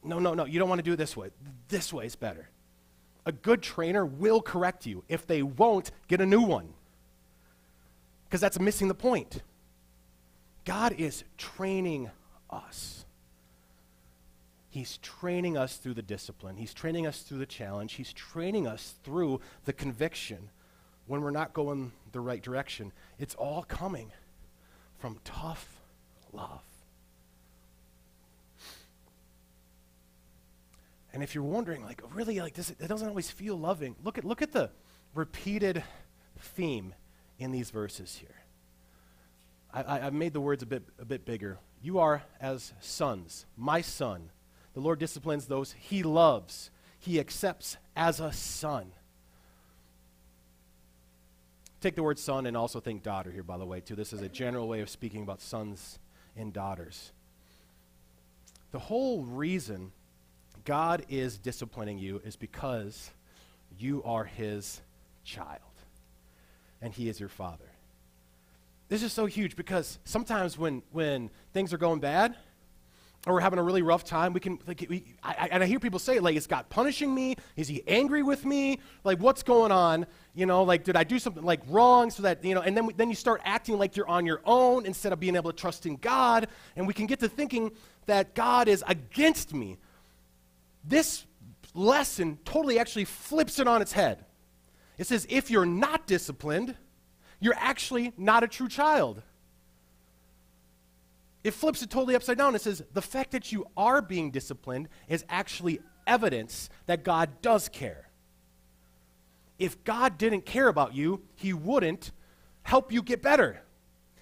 No, 0.04 0.18
no, 0.18 0.34
no, 0.34 0.44
you 0.44 0.58
don't 0.58 0.68
want 0.68 0.78
to 0.80 0.84
do 0.84 0.94
it 0.94 0.96
this 0.96 1.16
way. 1.16 1.30
This 1.68 1.92
way 1.92 2.06
is 2.06 2.16
better 2.16 2.48
a 3.24 3.32
good 3.32 3.62
trainer 3.62 4.04
will 4.04 4.42
correct 4.42 4.86
you. 4.86 5.04
If 5.08 5.26
they 5.26 5.42
won't, 5.42 5.90
get 6.08 6.20
a 6.20 6.26
new 6.26 6.42
one. 6.42 6.74
Because 8.24 8.40
that's 8.40 8.58
missing 8.58 8.88
the 8.88 8.94
point. 8.94 9.42
God 10.64 10.94
is 10.98 11.24
training 11.36 12.10
us. 12.50 13.01
He's 14.72 14.96
training 15.02 15.58
us 15.58 15.76
through 15.76 15.92
the 15.92 16.02
discipline. 16.02 16.56
He's 16.56 16.72
training 16.72 17.06
us 17.06 17.20
through 17.20 17.36
the 17.36 17.46
challenge. 17.46 17.92
He's 17.92 18.10
training 18.10 18.66
us 18.66 18.94
through 19.04 19.42
the 19.66 19.74
conviction 19.74 20.48
when 21.06 21.20
we're 21.20 21.30
not 21.30 21.52
going 21.52 21.92
the 22.12 22.20
right 22.20 22.42
direction. 22.42 22.90
It's 23.18 23.34
all 23.34 23.64
coming 23.64 24.12
from 24.98 25.18
tough 25.24 25.76
love. 26.32 26.62
And 31.12 31.22
if 31.22 31.34
you're 31.34 31.44
wondering, 31.44 31.84
like, 31.84 32.00
really, 32.14 32.40
like, 32.40 32.54
this, 32.54 32.70
it 32.70 32.88
doesn't 32.88 33.06
always 33.06 33.30
feel 33.30 33.58
loving, 33.58 33.94
look 34.02 34.16
at, 34.16 34.24
look 34.24 34.40
at 34.40 34.52
the 34.52 34.70
repeated 35.14 35.84
theme 36.38 36.94
in 37.38 37.52
these 37.52 37.68
verses 37.68 38.16
here. 38.16 38.36
I, 39.70 39.96
I, 39.96 39.98
have 39.98 40.14
made 40.14 40.32
the 40.32 40.40
words 40.40 40.62
a 40.62 40.66
bit, 40.66 40.84
a 40.98 41.04
bit 41.04 41.26
bigger. 41.26 41.58
You 41.82 41.98
are 41.98 42.22
as 42.40 42.72
sons, 42.80 43.44
my 43.54 43.82
son. 43.82 44.30
The 44.74 44.80
Lord 44.80 44.98
disciplines 44.98 45.46
those 45.46 45.72
he 45.72 46.02
loves, 46.02 46.70
he 46.98 47.20
accepts 47.20 47.76
as 47.96 48.20
a 48.20 48.32
son. 48.32 48.92
Take 51.80 51.96
the 51.96 52.02
word 52.02 52.18
son 52.18 52.46
and 52.46 52.56
also 52.56 52.78
think 52.78 53.02
daughter 53.02 53.30
here, 53.30 53.42
by 53.42 53.58
the 53.58 53.66
way, 53.66 53.80
too. 53.80 53.96
This 53.96 54.12
is 54.12 54.22
a 54.22 54.28
general 54.28 54.68
way 54.68 54.80
of 54.80 54.88
speaking 54.88 55.22
about 55.24 55.40
sons 55.40 55.98
and 56.36 56.52
daughters. 56.52 57.10
The 58.70 58.78
whole 58.78 59.24
reason 59.24 59.90
God 60.64 61.04
is 61.08 61.38
disciplining 61.38 61.98
you 61.98 62.20
is 62.24 62.36
because 62.36 63.10
you 63.78 64.02
are 64.04 64.24
his 64.24 64.80
child 65.24 65.60
and 66.80 66.94
he 66.94 67.08
is 67.08 67.18
your 67.18 67.28
father. 67.28 67.64
This 68.88 69.02
is 69.02 69.12
so 69.12 69.26
huge 69.26 69.56
because 69.56 69.98
sometimes 70.04 70.56
when, 70.56 70.82
when 70.92 71.30
things 71.52 71.72
are 71.72 71.78
going 71.78 72.00
bad 72.00 72.36
or 73.26 73.34
we're 73.34 73.40
having 73.40 73.58
a 73.58 73.62
really 73.62 73.82
rough 73.82 74.04
time, 74.04 74.32
we 74.32 74.40
can, 74.40 74.58
like, 74.66 74.84
we, 74.88 75.04
I, 75.22 75.48
and 75.52 75.62
I 75.62 75.66
hear 75.66 75.78
people 75.78 76.00
say, 76.00 76.18
like, 76.18 76.34
is 76.34 76.46
God 76.48 76.68
punishing 76.70 77.14
me? 77.14 77.36
Is 77.56 77.68
he 77.68 77.82
angry 77.86 78.22
with 78.22 78.44
me? 78.44 78.80
Like, 79.04 79.20
what's 79.20 79.44
going 79.44 79.70
on? 79.70 80.06
You 80.34 80.46
know, 80.46 80.64
like, 80.64 80.82
did 80.82 80.96
I 80.96 81.04
do 81.04 81.18
something, 81.20 81.44
like, 81.44 81.60
wrong 81.68 82.10
so 82.10 82.24
that, 82.24 82.44
you 82.44 82.54
know, 82.54 82.62
and 82.62 82.76
then, 82.76 82.90
then 82.96 83.08
you 83.08 83.14
start 83.14 83.40
acting 83.44 83.78
like 83.78 83.96
you're 83.96 84.08
on 84.08 84.26
your 84.26 84.40
own 84.44 84.86
instead 84.86 85.12
of 85.12 85.20
being 85.20 85.36
able 85.36 85.52
to 85.52 85.56
trust 85.56 85.86
in 85.86 85.96
God. 85.96 86.48
And 86.74 86.86
we 86.86 86.94
can 86.94 87.06
get 87.06 87.20
to 87.20 87.28
thinking 87.28 87.70
that 88.06 88.34
God 88.34 88.66
is 88.66 88.82
against 88.88 89.54
me 89.54 89.78
this 90.84 91.24
lesson 91.74 92.38
totally 92.44 92.78
actually 92.78 93.04
flips 93.04 93.58
it 93.58 93.66
on 93.66 93.82
its 93.82 93.92
head. 93.92 94.24
It 94.98 95.06
says, 95.06 95.26
if 95.30 95.50
you're 95.50 95.66
not 95.66 96.06
disciplined, 96.06 96.76
you're 97.40 97.56
actually 97.56 98.12
not 98.16 98.42
a 98.42 98.48
true 98.48 98.68
child. 98.68 99.22
It 101.44 101.52
flips 101.54 101.82
it 101.82 101.90
totally 101.90 102.14
upside 102.14 102.38
down. 102.38 102.54
It 102.54 102.62
says, 102.62 102.82
the 102.92 103.02
fact 103.02 103.32
that 103.32 103.50
you 103.50 103.66
are 103.76 104.00
being 104.00 104.30
disciplined 104.30 104.88
is 105.08 105.24
actually 105.28 105.80
evidence 106.06 106.70
that 106.86 107.02
God 107.02 107.42
does 107.42 107.68
care. 107.68 108.08
If 109.58 109.82
God 109.84 110.18
didn't 110.18 110.46
care 110.46 110.68
about 110.68 110.94
you, 110.94 111.22
He 111.34 111.52
wouldn't 111.52 112.12
help 112.62 112.92
you 112.92 113.02
get 113.02 113.22
better. 113.22 113.62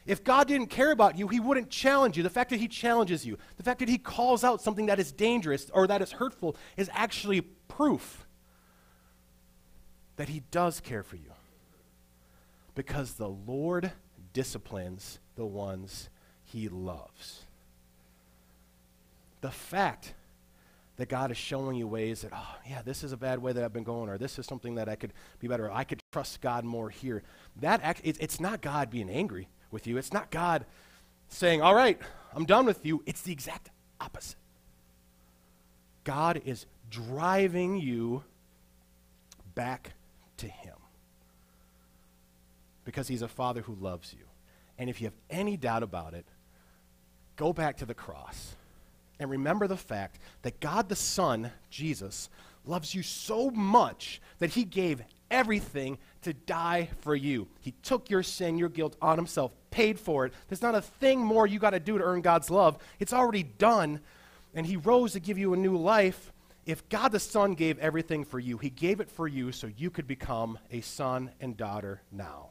If 0.06 0.24
God 0.24 0.48
didn't 0.48 0.68
care 0.68 0.90
about 0.90 1.18
you, 1.18 1.28
He 1.28 1.40
wouldn't 1.40 1.70
challenge 1.70 2.16
you. 2.16 2.22
The 2.22 2.30
fact 2.30 2.50
that 2.50 2.58
He 2.60 2.68
challenges 2.68 3.26
you, 3.26 3.38
the 3.56 3.62
fact 3.62 3.80
that 3.80 3.88
He 3.88 3.98
calls 3.98 4.42
out 4.42 4.62
something 4.62 4.86
that 4.86 4.98
is 4.98 5.12
dangerous 5.12 5.70
or 5.72 5.86
that 5.86 6.02
is 6.02 6.12
hurtful, 6.12 6.56
is 6.76 6.90
actually 6.92 7.42
proof 7.68 8.26
that 10.16 10.30
He 10.30 10.42
does 10.50 10.80
care 10.80 11.02
for 11.02 11.16
you. 11.16 11.32
Because 12.74 13.14
the 13.14 13.28
Lord 13.28 13.92
disciplines 14.32 15.18
the 15.36 15.46
ones 15.46 16.08
He 16.52 16.68
loves. 16.68 17.44
The 19.40 19.50
fact 19.50 20.14
that 20.96 21.08
God 21.08 21.30
is 21.30 21.36
showing 21.36 21.76
you 21.76 21.86
ways 21.86 22.22
that, 22.22 22.32
oh, 22.34 22.56
yeah, 22.68 22.82
this 22.82 23.02
is 23.02 23.12
a 23.12 23.16
bad 23.16 23.40
way 23.40 23.52
that 23.52 23.64
I've 23.64 23.72
been 23.72 23.84
going, 23.84 24.10
or 24.10 24.18
this 24.18 24.38
is 24.38 24.46
something 24.46 24.74
that 24.74 24.88
I 24.88 24.96
could 24.96 25.12
be 25.38 25.48
better, 25.48 25.66
or 25.66 25.72
I 25.72 25.84
could 25.84 26.00
trust 26.12 26.40
God 26.40 26.64
more 26.64 26.90
here. 26.90 27.22
That 27.60 27.80
act, 27.82 28.00
it, 28.04 28.16
it's 28.20 28.40
not 28.40 28.60
God 28.60 28.90
being 28.90 29.08
angry 29.08 29.48
with 29.70 29.86
you. 29.86 29.96
It's 29.96 30.12
not 30.12 30.30
God 30.30 30.66
saying, 31.28 31.62
all 31.62 31.74
right, 31.74 31.98
I'm 32.34 32.44
done 32.44 32.66
with 32.66 32.84
you. 32.84 33.02
It's 33.06 33.22
the 33.22 33.32
exact 33.32 33.70
opposite. 34.00 34.36
God 36.04 36.42
is 36.44 36.66
driving 36.90 37.78
you 37.78 38.24
back 39.54 39.92
to 40.38 40.48
Him 40.48 40.74
because 42.84 43.08
He's 43.08 43.22
a 43.22 43.28
Father 43.28 43.62
who 43.62 43.74
loves 43.74 44.12
you. 44.12 44.24
And 44.78 44.90
if 44.90 45.00
you 45.00 45.06
have 45.06 45.14
any 45.30 45.56
doubt 45.56 45.82
about 45.82 46.14
it, 46.14 46.26
go 47.40 47.54
back 47.54 47.78
to 47.78 47.86
the 47.86 47.94
cross 47.94 48.54
and 49.18 49.30
remember 49.30 49.66
the 49.66 49.74
fact 49.74 50.18
that 50.42 50.60
God 50.60 50.90
the 50.90 50.94
Son, 50.96 51.50
Jesus, 51.70 52.28
loves 52.66 52.94
you 52.94 53.02
so 53.02 53.50
much 53.50 54.20
that 54.40 54.50
he 54.50 54.62
gave 54.62 55.02
everything 55.30 55.96
to 56.20 56.34
die 56.34 56.90
for 57.00 57.16
you. 57.16 57.48
He 57.62 57.72
took 57.82 58.10
your 58.10 58.22
sin, 58.22 58.58
your 58.58 58.68
guilt 58.68 58.94
on 59.00 59.16
himself, 59.16 59.52
paid 59.70 59.98
for 59.98 60.26
it. 60.26 60.34
There's 60.48 60.60
not 60.60 60.74
a 60.74 60.82
thing 60.82 61.18
more 61.18 61.46
you 61.46 61.58
got 61.58 61.70
to 61.70 61.80
do 61.80 61.96
to 61.96 62.04
earn 62.04 62.20
God's 62.20 62.50
love. 62.50 62.76
It's 62.98 63.14
already 63.14 63.44
done. 63.44 64.00
And 64.54 64.66
he 64.66 64.76
rose 64.76 65.12
to 65.12 65.20
give 65.20 65.38
you 65.38 65.54
a 65.54 65.56
new 65.56 65.78
life. 65.78 66.34
If 66.66 66.86
God 66.90 67.10
the 67.12 67.20
Son 67.20 67.54
gave 67.54 67.78
everything 67.78 68.22
for 68.22 68.38
you, 68.38 68.58
he 68.58 68.68
gave 68.68 69.00
it 69.00 69.10
for 69.10 69.26
you 69.26 69.50
so 69.50 69.66
you 69.78 69.88
could 69.88 70.06
become 70.06 70.58
a 70.70 70.82
son 70.82 71.30
and 71.40 71.56
daughter 71.56 72.02
now. 72.12 72.50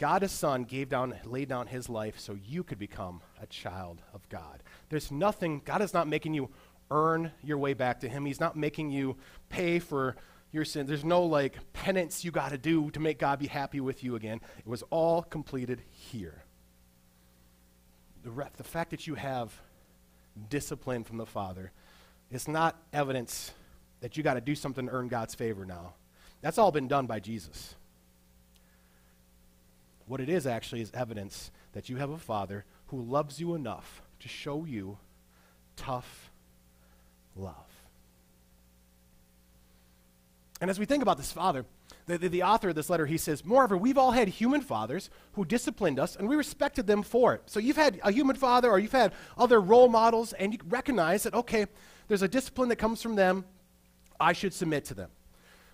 God 0.00 0.22
the 0.22 0.28
Son 0.28 0.64
gave 0.64 0.88
down, 0.88 1.14
laid 1.26 1.50
down 1.50 1.66
his 1.66 1.90
life 1.90 2.18
so 2.18 2.34
you 2.42 2.64
could 2.64 2.78
become 2.78 3.20
a 3.40 3.46
child 3.46 4.00
of 4.14 4.26
God. 4.30 4.62
There's 4.88 5.12
nothing, 5.12 5.60
God 5.62 5.82
is 5.82 5.92
not 5.92 6.08
making 6.08 6.32
you 6.32 6.48
earn 6.90 7.32
your 7.44 7.58
way 7.58 7.74
back 7.74 8.00
to 8.00 8.08
him. 8.08 8.24
He's 8.24 8.40
not 8.40 8.56
making 8.56 8.90
you 8.90 9.18
pay 9.50 9.78
for 9.78 10.16
your 10.52 10.64
sin. 10.64 10.86
There's 10.86 11.04
no 11.04 11.22
like 11.24 11.58
penance 11.74 12.24
you 12.24 12.30
got 12.30 12.48
to 12.48 12.56
do 12.56 12.90
to 12.92 12.98
make 12.98 13.18
God 13.18 13.38
be 13.38 13.46
happy 13.46 13.78
with 13.78 14.02
you 14.02 14.16
again. 14.16 14.40
It 14.58 14.66
was 14.66 14.82
all 14.88 15.20
completed 15.20 15.82
here. 15.90 16.44
The, 18.22 18.30
re- 18.30 18.48
the 18.56 18.64
fact 18.64 18.92
that 18.92 19.06
you 19.06 19.16
have 19.16 19.52
discipline 20.48 21.04
from 21.04 21.18
the 21.18 21.26
Father 21.26 21.72
is 22.30 22.48
not 22.48 22.74
evidence 22.94 23.52
that 24.00 24.16
you 24.16 24.22
got 24.22 24.34
to 24.34 24.40
do 24.40 24.54
something 24.54 24.86
to 24.86 24.92
earn 24.92 25.08
God's 25.08 25.34
favor 25.34 25.66
now. 25.66 25.92
That's 26.40 26.56
all 26.56 26.72
been 26.72 26.88
done 26.88 27.06
by 27.06 27.20
Jesus. 27.20 27.74
What 30.10 30.20
it 30.20 30.28
is 30.28 30.44
actually 30.44 30.80
is 30.80 30.90
evidence 30.92 31.52
that 31.70 31.88
you 31.88 31.98
have 31.98 32.10
a 32.10 32.18
father 32.18 32.64
who 32.88 33.00
loves 33.00 33.38
you 33.38 33.54
enough 33.54 34.02
to 34.18 34.26
show 34.26 34.64
you 34.64 34.98
tough 35.76 36.32
love. 37.36 37.54
And 40.60 40.68
as 40.68 40.80
we 40.80 40.84
think 40.84 41.04
about 41.04 41.16
this 41.16 41.30
father, 41.30 41.64
the, 42.06 42.18
the, 42.18 42.28
the, 42.28 42.42
author 42.42 42.70
of 42.70 42.74
this 42.74 42.90
letter, 42.90 43.06
he 43.06 43.18
says, 43.18 43.44
Moreover, 43.44 43.76
we've 43.76 43.96
all 43.96 44.10
had 44.10 44.26
human 44.26 44.62
fathers 44.62 45.10
who 45.34 45.44
disciplined 45.44 46.00
us, 46.00 46.16
and 46.16 46.28
we 46.28 46.34
respected 46.34 46.88
them 46.88 47.04
for 47.04 47.34
it. 47.34 47.42
So 47.46 47.60
you've 47.60 47.76
had 47.76 48.00
a 48.02 48.10
human 48.10 48.34
father, 48.34 48.68
or 48.68 48.80
you've 48.80 48.90
had 48.90 49.12
other 49.38 49.60
role 49.60 49.88
models, 49.88 50.32
and 50.32 50.52
you 50.52 50.58
recognize 50.68 51.22
that, 51.22 51.34
okay, 51.34 51.66
there's 52.08 52.22
a 52.22 52.28
discipline 52.28 52.68
that 52.70 52.76
comes 52.80 53.00
from 53.00 53.14
them. 53.14 53.44
I 54.18 54.32
should 54.32 54.54
submit 54.54 54.86
to 54.86 54.94
them. 54.94 55.10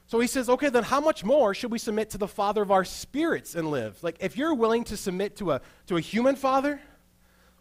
So 0.09 0.21
he 0.21 0.29
says, 0.29 0.49
okay, 0.49 0.69
then 0.69 0.85
how 0.85 1.01
much 1.01 1.25
more 1.25 1.53
should 1.53 1.73
we 1.73 1.79
submit 1.79 2.11
to 2.11 2.19
the 2.19 2.29
Father 2.29 2.63
of 2.63 2.71
our 2.71 2.85
spirits 2.85 3.57
and 3.57 3.71
live? 3.71 4.01
Like, 4.03 4.17
if 4.21 4.37
you're 4.37 4.55
willing 4.55 4.85
to 4.85 4.97
submit 4.97 5.37
to 5.37 5.53
a, 5.53 5.61
to 5.89 5.97
a 5.97 6.01
human 6.01 6.37
father 6.37 6.81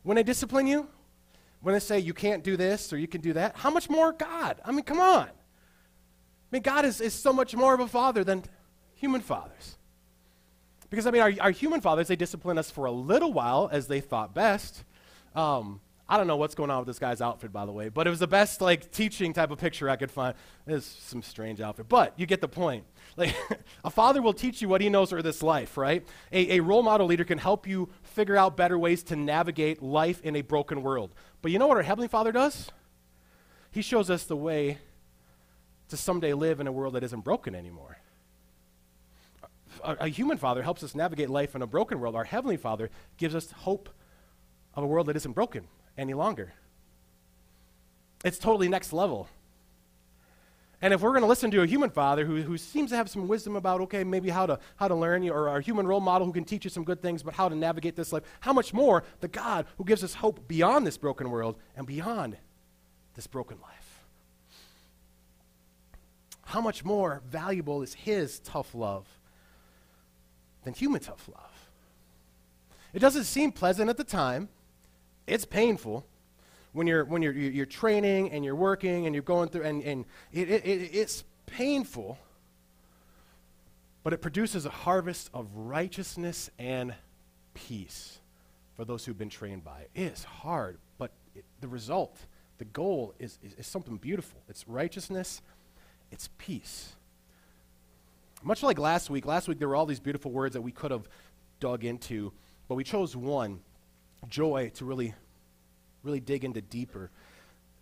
when 0.03 0.15
they 0.15 0.23
discipline 0.23 0.67
you, 0.67 0.87
when 1.61 1.73
they 1.73 1.79
say 1.79 1.97
you 1.97 2.13
can't 2.13 2.43
do 2.43 2.55
this 2.55 2.93
or 2.93 2.97
you 2.97 3.07
can 3.07 3.21
do 3.21 3.33
that, 3.33 3.55
how 3.55 3.71
much 3.71 3.89
more 3.89 4.13
God? 4.13 4.61
I 4.63 4.71
mean, 4.71 4.83
come 4.83 4.99
on. 4.99 5.27
I 5.27 5.31
mean, 6.51 6.61
God 6.61 6.85
is, 6.85 7.01
is 7.01 7.15
so 7.15 7.33
much 7.33 7.55
more 7.55 7.73
of 7.73 7.79
a 7.79 7.87
father 7.87 8.23
than 8.23 8.43
human 8.93 9.21
fathers. 9.21 9.77
Because, 10.91 11.07
I 11.07 11.11
mean, 11.11 11.23
our, 11.23 11.33
our 11.41 11.51
human 11.51 11.81
fathers, 11.81 12.07
they 12.07 12.15
discipline 12.15 12.59
us 12.59 12.69
for 12.69 12.85
a 12.85 12.91
little 12.91 13.33
while 13.33 13.69
as 13.71 13.87
they 13.87 14.01
thought 14.01 14.35
best. 14.35 14.83
Um, 15.33 15.81
I 16.07 16.17
don't 16.17 16.27
know 16.27 16.35
what's 16.35 16.53
going 16.53 16.69
on 16.69 16.79
with 16.79 16.87
this 16.87 16.99
guy's 16.99 17.19
outfit, 17.19 17.51
by 17.51 17.65
the 17.65 17.71
way, 17.71 17.89
but 17.89 18.05
it 18.05 18.11
was 18.11 18.19
the 18.19 18.27
best 18.27 18.61
like 18.61 18.91
teaching 18.91 19.33
type 19.33 19.49
of 19.49 19.57
picture 19.57 19.89
I 19.89 19.95
could 19.95 20.11
find. 20.11 20.35
It's 20.67 20.85
some 20.85 21.23
strange 21.23 21.61
outfit, 21.61 21.89
but 21.89 22.13
you 22.15 22.27
get 22.27 22.41
the 22.41 22.47
point. 22.47 22.85
Like 23.17 23.35
a 23.83 23.89
father 23.89 24.21
will 24.21 24.33
teach 24.33 24.61
you 24.61 24.69
what 24.69 24.81
he 24.81 24.89
knows 24.89 25.09
for 25.09 25.23
this 25.23 25.41
life, 25.41 25.77
right? 25.77 26.05
A, 26.31 26.57
a 26.57 26.59
role 26.59 26.83
model 26.83 27.07
leader 27.07 27.23
can 27.23 27.39
help 27.39 27.65
you 27.65 27.89
figure 28.03 28.37
out 28.37 28.55
better 28.55 28.77
ways 28.77 29.01
to 29.03 29.15
navigate 29.15 29.81
life 29.81 30.21
in 30.21 30.35
a 30.35 30.41
broken 30.41 30.83
world. 30.83 31.15
But 31.41 31.51
you 31.51 31.57
know 31.57 31.65
what 31.65 31.77
our 31.77 31.83
heavenly 31.83 32.07
Father 32.07 32.31
does? 32.31 32.71
He 33.71 33.81
shows 33.81 34.11
us 34.11 34.25
the 34.25 34.37
way 34.37 34.77
to 35.89 35.97
someday 35.97 36.33
live 36.33 36.59
in 36.59 36.67
a 36.67 36.71
world 36.71 36.93
that 36.93 37.03
isn't 37.03 37.21
broken 37.21 37.55
anymore. 37.55 37.97
A, 39.83 39.97
a 40.01 40.07
human 40.07 40.37
father 40.37 40.61
helps 40.61 40.83
us 40.83 40.93
navigate 40.93 41.31
life 41.31 41.55
in 41.55 41.63
a 41.63 41.67
broken 41.67 41.99
world. 41.99 42.15
Our 42.15 42.23
heavenly 42.23 42.57
Father 42.57 42.89
gives 43.17 43.33
us 43.33 43.51
hope 43.51 43.89
of 44.75 44.83
a 44.83 44.87
world 44.87 45.07
that 45.07 45.15
isn't 45.15 45.33
broken 45.33 45.67
any 45.97 46.13
longer. 46.13 46.53
It's 48.23 48.37
totally 48.37 48.67
next 48.67 48.93
level. 48.93 49.27
And 50.81 50.93
if 50.93 51.01
we're 51.01 51.11
going 51.11 51.21
to 51.21 51.27
listen 51.27 51.51
to 51.51 51.61
a 51.61 51.65
human 51.65 51.89
father 51.89 52.25
who, 52.25 52.41
who 52.41 52.57
seems 52.57 52.91
to 52.91 52.95
have 52.95 53.09
some 53.09 53.27
wisdom 53.27 53.55
about, 53.55 53.81
okay, 53.81 54.03
maybe 54.03 54.29
how 54.29 54.45
to, 54.45 54.59
how 54.75 54.87
to 54.87 54.95
learn, 54.95 55.27
or 55.29 55.49
our 55.49 55.59
human 55.59 55.87
role 55.87 56.01
model 56.01 56.27
who 56.27 56.33
can 56.33 56.43
teach 56.43 56.63
you 56.63 56.69
some 56.69 56.83
good 56.83 57.01
things, 57.01 57.23
but 57.23 57.33
how 57.33 57.49
to 57.49 57.55
navigate 57.55 57.95
this 57.95 58.11
life, 58.11 58.23
how 58.41 58.53
much 58.53 58.73
more 58.73 59.03
the 59.21 59.27
God 59.27 59.65
who 59.77 59.85
gives 59.85 60.03
us 60.03 60.15
hope 60.15 60.47
beyond 60.47 60.85
this 60.85 60.97
broken 60.97 61.29
world 61.29 61.55
and 61.75 61.87
beyond 61.87 62.37
this 63.15 63.25
broken 63.25 63.57
life? 63.61 64.03
How 66.45 66.61
much 66.61 66.85
more 66.85 67.21
valuable 67.27 67.81
is 67.81 67.93
his 67.93 68.39
tough 68.39 68.75
love 68.75 69.07
than 70.63 70.73
human 70.73 71.01
tough 71.01 71.27
love? 71.27 71.69
It 72.93 72.99
doesn't 72.99 73.23
seem 73.23 73.51
pleasant 73.51 73.89
at 73.89 73.97
the 73.97 74.03
time, 74.03 74.49
it's 75.27 75.45
painful 75.45 76.05
when 76.73 76.87
you're 76.87 77.05
when 77.05 77.21
you're 77.21 77.33
you're 77.33 77.65
training 77.65 78.31
and 78.31 78.43
you're 78.43 78.55
working 78.55 79.05
and 79.05 79.15
you're 79.15 79.23
going 79.23 79.49
through 79.49 79.63
and, 79.63 79.81
and 79.83 80.05
it, 80.31 80.49
it, 80.49 80.65
it, 80.65 80.95
it's 80.95 81.23
painful 81.45 82.17
but 84.05 84.13
it 84.13 84.21
produces 84.21 84.67
a 84.67 84.69
harvest 84.69 85.31
of 85.33 85.47
righteousness 85.55 86.51
and 86.59 86.93
peace 87.55 88.19
for 88.75 88.85
those 88.85 89.03
who've 89.03 89.17
been 89.17 89.29
trained 89.29 89.63
by 89.63 89.79
it. 89.79 89.89
It 89.95 90.13
is 90.13 90.23
hard, 90.23 90.77
but 90.99 91.09
it, 91.33 91.43
the 91.59 91.67
result, 91.67 92.15
the 92.59 92.65
goal 92.65 93.15
is, 93.17 93.39
is, 93.41 93.53
is 93.55 93.65
something 93.65 93.97
beautiful. 93.97 94.39
It's 94.47 94.67
righteousness, 94.67 95.41
it's 96.11 96.29
peace. 96.37 96.93
Much 98.43 98.61
like 98.61 98.77
last 98.77 99.09
week, 99.09 99.25
last 99.25 99.47
week 99.47 99.57
there 99.57 99.67
were 99.67 99.75
all 99.75 99.87
these 99.87 99.99
beautiful 99.99 100.29
words 100.29 100.53
that 100.53 100.61
we 100.61 100.71
could 100.71 100.91
have 100.91 101.09
dug 101.59 101.83
into, 101.83 102.31
but 102.67 102.75
we 102.75 102.83
chose 102.83 103.15
one 103.15 103.59
joy 104.29 104.71
to 104.75 104.85
really, 104.85 105.13
really 106.03 106.19
dig 106.19 106.43
into 106.43 106.61
deeper. 106.61 107.11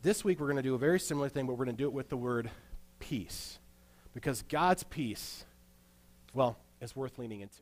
This 0.01 0.23
week 0.23 0.39
we're 0.39 0.47
going 0.47 0.57
to 0.57 0.63
do 0.63 0.75
a 0.75 0.79
very 0.79 0.99
similar 0.99 1.29
thing, 1.29 1.45
but 1.45 1.53
we're 1.53 1.65
going 1.65 1.77
to 1.77 1.83
do 1.83 1.87
it 1.87 1.93
with 1.93 2.09
the 2.09 2.17
word 2.17 2.49
peace. 2.99 3.59
Because 4.13 4.43
God's 4.43 4.83
peace, 4.83 5.45
well, 6.33 6.57
is 6.81 6.95
worth 6.95 7.17
leaning 7.17 7.41
into. 7.41 7.61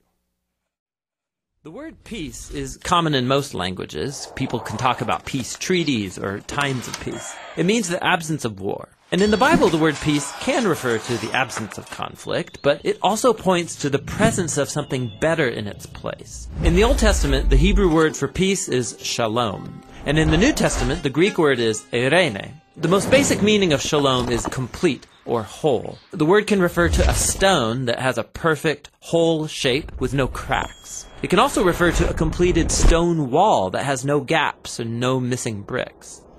The 1.63 1.71
word 1.71 2.03
peace 2.03 2.49
is 2.49 2.77
common 2.77 3.13
in 3.13 3.27
most 3.27 3.53
languages. 3.53 4.31
People 4.35 4.59
can 4.59 4.77
talk 4.77 5.01
about 5.01 5.25
peace 5.25 5.55
treaties 5.55 6.17
or 6.17 6.39
times 6.39 6.87
of 6.87 6.99
peace. 7.01 7.35
It 7.55 7.67
means 7.67 7.87
the 7.87 8.03
absence 8.03 8.45
of 8.45 8.59
war. 8.59 8.89
And 9.13 9.21
in 9.21 9.29
the 9.29 9.35
Bible, 9.35 9.67
the 9.67 9.77
word 9.77 9.95
peace 9.95 10.31
can 10.39 10.65
refer 10.65 10.97
to 10.97 11.17
the 11.17 11.33
absence 11.33 11.77
of 11.77 11.89
conflict, 11.89 12.59
but 12.61 12.79
it 12.85 12.97
also 13.01 13.33
points 13.33 13.75
to 13.75 13.89
the 13.89 13.99
presence 13.99 14.57
of 14.57 14.69
something 14.69 15.11
better 15.19 15.49
in 15.49 15.67
its 15.67 15.85
place. 15.85 16.47
In 16.63 16.75
the 16.75 16.85
Old 16.85 16.97
Testament, 16.97 17.49
the 17.49 17.57
Hebrew 17.57 17.93
word 17.93 18.15
for 18.15 18.29
peace 18.29 18.69
is 18.69 18.97
shalom. 19.01 19.81
And 20.05 20.17
in 20.17 20.31
the 20.31 20.37
New 20.37 20.53
Testament, 20.53 21.03
the 21.03 21.09
Greek 21.09 21.37
word 21.37 21.59
is 21.59 21.81
eirene. 21.91 22.53
The 22.77 22.87
most 22.87 23.11
basic 23.11 23.41
meaning 23.41 23.73
of 23.73 23.81
shalom 23.81 24.29
is 24.29 24.45
complete 24.45 25.05
or 25.25 25.43
whole. 25.43 25.97
The 26.11 26.25
word 26.25 26.47
can 26.47 26.61
refer 26.61 26.87
to 26.87 27.09
a 27.09 27.13
stone 27.13 27.85
that 27.85 27.99
has 27.99 28.17
a 28.17 28.23
perfect, 28.23 28.91
whole 29.01 29.45
shape 29.45 29.91
with 29.99 30.13
no 30.13 30.27
cracks. 30.27 31.05
It 31.21 31.29
can 31.29 31.39
also 31.39 31.65
refer 31.65 31.91
to 31.91 32.09
a 32.09 32.13
completed 32.13 32.71
stone 32.71 33.29
wall 33.29 33.71
that 33.71 33.83
has 33.83 34.05
no 34.05 34.21
gaps 34.21 34.79
and 34.79 35.01
no 35.01 35.19
missing 35.19 35.63
bricks. 35.63 36.21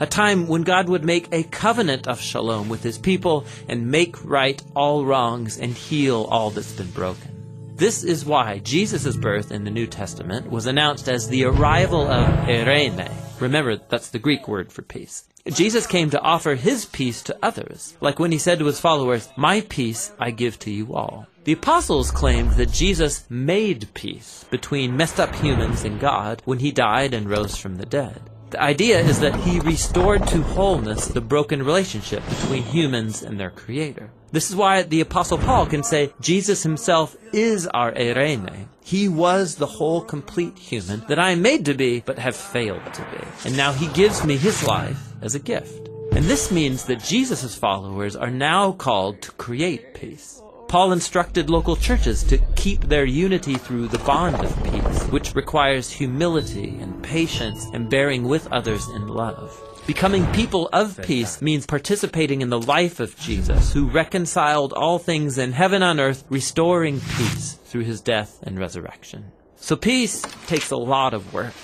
a 0.00 0.06
time 0.06 0.46
when 0.46 0.62
God 0.62 0.88
would 0.88 1.04
make 1.04 1.28
a 1.32 1.44
covenant 1.44 2.06
of 2.06 2.20
shalom 2.20 2.68
with 2.68 2.82
his 2.82 2.98
people 2.98 3.44
and 3.68 3.90
make 3.90 4.24
right 4.24 4.62
all 4.74 5.04
wrongs 5.04 5.58
and 5.58 5.72
heal 5.72 6.26
all 6.30 6.50
that's 6.50 6.72
been 6.72 6.90
broken. 6.90 7.36
This 7.76 8.04
is 8.04 8.24
why 8.24 8.58
Jesus' 8.60 9.16
birth 9.16 9.52
in 9.52 9.64
the 9.64 9.70
New 9.70 9.86
Testament 9.86 10.50
was 10.50 10.66
announced 10.66 11.08
as 11.08 11.28
the 11.28 11.44
arrival 11.44 12.08
of 12.08 12.26
eirene. 12.48 13.12
Remember, 13.38 13.76
that's 13.76 14.08
the 14.08 14.18
Greek 14.18 14.48
word 14.48 14.72
for 14.72 14.80
peace. 14.80 15.28
Jesus 15.46 15.86
came 15.86 16.10
to 16.10 16.20
offer 16.20 16.54
his 16.54 16.86
peace 16.86 17.22
to 17.24 17.38
others, 17.42 17.94
like 18.00 18.18
when 18.18 18.32
he 18.32 18.38
said 18.38 18.58
to 18.58 18.64
his 18.64 18.80
followers, 18.80 19.28
My 19.36 19.60
peace 19.60 20.10
I 20.18 20.30
give 20.30 20.58
to 20.60 20.70
you 20.70 20.94
all. 20.94 21.26
The 21.44 21.52
apostles 21.52 22.10
claimed 22.10 22.52
that 22.52 22.72
Jesus 22.72 23.24
made 23.28 23.92
peace 23.94 24.44
between 24.50 24.96
messed 24.96 25.20
up 25.20 25.34
humans 25.36 25.84
and 25.84 26.00
God 26.00 26.42
when 26.46 26.58
he 26.58 26.72
died 26.72 27.14
and 27.14 27.28
rose 27.28 27.56
from 27.56 27.76
the 27.76 27.86
dead. 27.86 28.30
The 28.50 28.62
idea 28.62 29.00
is 29.00 29.18
that 29.20 29.34
he 29.40 29.58
restored 29.58 30.26
to 30.28 30.42
wholeness 30.42 31.08
the 31.08 31.20
broken 31.20 31.62
relationship 31.62 32.22
between 32.28 32.62
humans 32.62 33.22
and 33.22 33.40
their 33.40 33.50
creator. 33.50 34.10
This 34.30 34.50
is 34.50 34.56
why 34.56 34.82
the 34.82 35.00
apostle 35.00 35.38
Paul 35.38 35.66
can 35.66 35.82
say 35.82 36.12
Jesus 36.20 36.62
himself 36.62 37.16
is 37.32 37.66
our 37.66 37.92
eirene. 37.92 38.68
He 38.84 39.08
was 39.08 39.56
the 39.56 39.66
whole 39.66 40.00
complete 40.00 40.58
human 40.58 41.02
that 41.08 41.18
I 41.18 41.30
am 41.30 41.42
made 41.42 41.64
to 41.64 41.74
be 41.74 42.00
but 42.00 42.20
have 42.20 42.36
failed 42.36 42.94
to 42.94 43.02
be. 43.02 43.24
And 43.44 43.56
now 43.56 43.72
he 43.72 43.88
gives 43.88 44.24
me 44.24 44.36
his 44.36 44.64
life 44.64 45.12
as 45.22 45.34
a 45.34 45.40
gift. 45.40 45.88
And 46.12 46.26
this 46.26 46.52
means 46.52 46.84
that 46.84 47.02
Jesus' 47.02 47.56
followers 47.56 48.14
are 48.14 48.30
now 48.30 48.72
called 48.72 49.22
to 49.22 49.32
create 49.32 49.94
peace. 49.94 50.40
Paul 50.68 50.92
instructed 50.92 51.48
local 51.48 51.76
churches 51.76 52.24
to 52.24 52.38
keep 52.56 52.82
their 52.88 53.04
unity 53.04 53.54
through 53.54 53.88
the 53.88 53.98
bond 53.98 54.36
of 54.36 54.64
peace, 54.64 54.75
which 55.04 55.34
requires 55.34 55.90
humility 55.90 56.78
and 56.80 57.02
patience 57.02 57.66
and 57.72 57.88
bearing 57.88 58.24
with 58.24 58.50
others 58.52 58.88
in 58.88 59.08
love. 59.08 59.62
Becoming 59.86 60.26
people 60.32 60.68
of 60.72 61.00
peace 61.02 61.40
means 61.40 61.64
participating 61.64 62.42
in 62.42 62.50
the 62.50 62.60
life 62.60 62.98
of 62.98 63.16
Jesus, 63.18 63.72
who 63.72 63.86
reconciled 63.86 64.72
all 64.72 64.98
things 64.98 65.38
in 65.38 65.52
heaven 65.52 65.82
and 65.82 66.00
earth, 66.00 66.24
restoring 66.28 67.00
peace 67.00 67.58
through 67.64 67.84
his 67.84 68.00
death 68.00 68.42
and 68.42 68.58
resurrection. 68.58 69.30
So 69.54 69.76
peace 69.76 70.22
takes 70.46 70.70
a 70.70 70.76
lot 70.76 71.14
of 71.14 71.32
work 71.32 71.54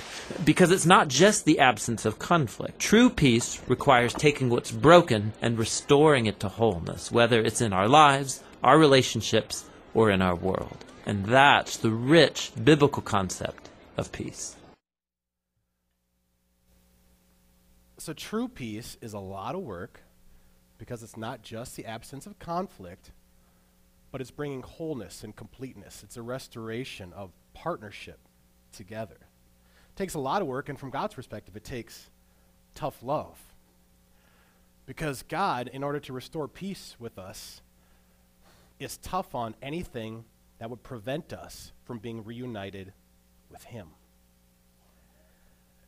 because 0.45 0.71
it's 0.71 0.87
not 0.87 1.09
just 1.09 1.45
the 1.45 1.59
absence 1.59 2.05
of 2.05 2.18
conflict. 2.18 2.79
True 2.79 3.11
peace 3.11 3.61
requires 3.66 4.14
taking 4.14 4.51
what's 4.51 4.71
broken 4.71 5.33
and 5.42 5.59
restoring 5.59 6.27
it 6.27 6.38
to 6.40 6.49
wholeness, 6.49 7.11
whether 7.11 7.40
it's 7.40 7.61
in 7.61 7.73
our 7.73 7.88
lives, 7.88 8.42
our 8.62 8.79
relationships, 8.79 9.64
or 9.95 10.11
in 10.11 10.23
our 10.23 10.37
world. 10.37 10.85
And 11.04 11.24
that's 11.24 11.76
the 11.76 11.90
rich 11.90 12.52
biblical 12.62 13.02
concept 13.02 13.68
of 13.96 14.12
peace. 14.12 14.56
So, 17.98 18.12
true 18.12 18.48
peace 18.48 18.96
is 19.00 19.12
a 19.12 19.18
lot 19.18 19.54
of 19.54 19.62
work 19.62 20.00
because 20.78 21.02
it's 21.02 21.16
not 21.16 21.42
just 21.42 21.76
the 21.76 21.86
absence 21.86 22.26
of 22.26 22.38
conflict, 22.38 23.12
but 24.10 24.20
it's 24.20 24.30
bringing 24.30 24.62
wholeness 24.62 25.22
and 25.22 25.34
completeness. 25.34 26.02
It's 26.02 26.16
a 26.16 26.22
restoration 26.22 27.12
of 27.12 27.30
partnership 27.54 28.18
together. 28.72 29.18
It 29.20 29.96
takes 29.96 30.14
a 30.14 30.18
lot 30.18 30.42
of 30.42 30.48
work, 30.48 30.68
and 30.68 30.78
from 30.78 30.90
God's 30.90 31.14
perspective, 31.14 31.56
it 31.56 31.64
takes 31.64 32.10
tough 32.74 33.02
love. 33.02 33.38
Because 34.86 35.22
God, 35.22 35.68
in 35.72 35.84
order 35.84 36.00
to 36.00 36.12
restore 36.12 36.48
peace 36.48 36.96
with 36.98 37.18
us, 37.18 37.60
is 38.80 38.96
tough 38.96 39.34
on 39.34 39.54
anything 39.62 40.24
that 40.62 40.70
would 40.70 40.85
prevent 40.85 41.33
us 41.33 41.72
from 41.83 41.98
being 41.98 42.22
reunited 42.22 42.92
with 43.51 43.64
Him. 43.64 43.88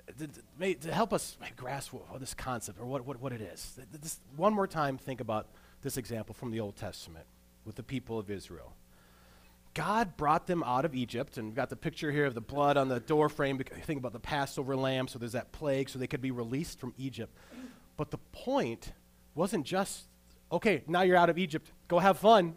Uh, 0.01 0.13
to, 0.19 0.27
to, 0.27 0.75
to 0.75 0.93
help 0.93 1.13
us 1.13 1.37
grasp 1.55 1.93
what, 1.93 2.11
what, 2.11 2.19
this 2.19 2.35
concept 2.35 2.81
or 2.81 2.85
what, 2.85 3.07
what, 3.07 3.21
what 3.21 3.33
it 3.33 3.41
is, 3.41 3.79
this, 3.93 4.19
one 4.35 4.53
more 4.53 4.67
time, 4.67 4.99
think 4.99 5.21
about 5.21 5.47
this 5.83 5.97
example 5.97 6.35
from 6.35 6.51
the 6.51 6.59
Old 6.59 6.75
Testament 6.75 7.25
with 7.65 7.77
the 7.77 7.85
people 7.85 8.19
of 8.19 8.33
Israel. 8.33 8.75
God 9.75 10.17
brought 10.17 10.49
them 10.49 10.65
out 10.65 10.85
of 10.85 10.93
Egypt, 10.93 11.37
and 11.37 11.47
we've 11.47 11.55
got 11.55 11.71
the 11.71 11.77
picture 11.77 12.11
here 12.11 12.25
of 12.25 12.35
the 12.35 12.41
blood 12.41 12.77
on 12.77 12.89
the 12.89 12.99
door 12.99 13.29
frame. 13.29 13.57
Think 13.59 14.01
about 14.01 14.13
the 14.13 14.19
Passover 14.19 14.75
lamb, 14.75 15.07
so 15.07 15.21
there's 15.21 15.33
that 15.33 15.53
plague, 15.53 15.89
so 15.89 16.01
they 16.01 16.09
could 16.09 16.21
be 16.21 16.33
released 16.33 16.81
from 16.81 16.95
Egypt. 16.99 17.33
But 17.97 18.11
the 18.11 18.19
point 18.33 18.91
wasn't 19.37 19.67
just, 19.67 20.07
okay, 20.51 20.83
now 20.89 21.03
you're 21.03 21.17
out 21.17 21.31
of 21.31 21.39
Egypt, 21.39 21.71
go 21.87 22.01
have 22.01 22.19
fun 22.19 22.57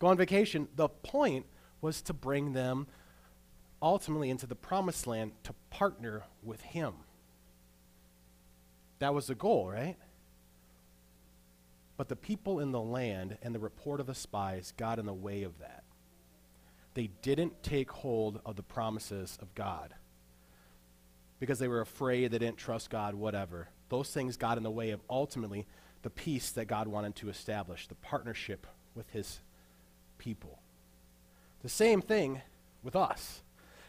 go 0.00 0.08
on 0.08 0.16
vacation. 0.16 0.68
The 0.76 0.88
point 0.88 1.46
was 1.80 2.02
to 2.02 2.12
bring 2.12 2.52
them 2.52 2.86
ultimately 3.80 4.30
into 4.30 4.46
the 4.46 4.54
promised 4.54 5.06
land 5.06 5.32
to 5.44 5.54
partner 5.70 6.24
with 6.42 6.60
Him. 6.62 6.94
That 8.98 9.14
was 9.14 9.28
the 9.28 9.34
goal, 9.34 9.70
right? 9.70 9.96
But 11.96 12.08
the 12.08 12.16
people 12.16 12.60
in 12.60 12.72
the 12.72 12.80
land 12.80 13.38
and 13.42 13.54
the 13.54 13.58
report 13.58 14.00
of 14.00 14.06
the 14.06 14.14
spies 14.14 14.72
got 14.76 14.98
in 14.98 15.06
the 15.06 15.12
way 15.12 15.42
of 15.42 15.58
that. 15.58 15.84
They 16.94 17.10
didn't 17.22 17.62
take 17.62 17.90
hold 17.90 18.40
of 18.44 18.56
the 18.56 18.62
promises 18.62 19.38
of 19.40 19.54
God 19.54 19.94
because 21.38 21.58
they 21.58 21.68
were 21.68 21.80
afraid, 21.80 22.30
they 22.30 22.38
didn't 22.38 22.56
trust 22.56 22.90
God, 22.90 23.14
whatever. 23.14 23.68
Those 23.88 24.10
things 24.10 24.36
got 24.36 24.56
in 24.56 24.64
the 24.64 24.70
way 24.70 24.90
of 24.90 25.00
ultimately 25.08 25.66
the 26.02 26.10
peace 26.10 26.50
that 26.52 26.66
God 26.66 26.88
wanted 26.88 27.14
to 27.16 27.28
establish, 27.28 27.86
the 27.86 27.94
partnership 27.94 28.66
with 28.94 29.10
His 29.10 29.40
people. 30.18 30.58
The 31.62 31.68
same 31.68 32.02
thing 32.02 32.42
with 32.82 32.96
us. 32.96 33.42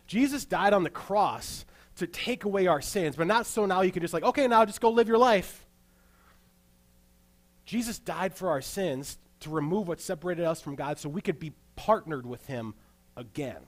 Jesus 0.07 0.45
died 0.45 0.73
on 0.73 0.83
the 0.83 0.89
cross 0.89 1.65
to 1.97 2.07
take 2.07 2.45
away 2.45 2.67
our 2.67 2.81
sins, 2.81 3.15
but 3.15 3.27
not 3.27 3.45
so 3.45 3.65
now 3.65 3.81
you 3.81 3.91
can 3.91 4.01
just 4.01 4.13
like, 4.13 4.23
okay, 4.23 4.47
now 4.47 4.65
just 4.65 4.81
go 4.81 4.89
live 4.89 5.07
your 5.07 5.17
life. 5.17 5.65
Jesus 7.65 7.99
died 7.99 8.33
for 8.33 8.49
our 8.49 8.61
sins 8.61 9.17
to 9.41 9.49
remove 9.49 9.87
what 9.87 10.01
separated 10.01 10.45
us 10.45 10.61
from 10.61 10.75
God 10.75 10.97
so 10.97 11.07
we 11.07 11.21
could 11.21 11.39
be 11.39 11.53
partnered 11.75 12.25
with 12.25 12.45
him 12.47 12.73
again. 13.15 13.61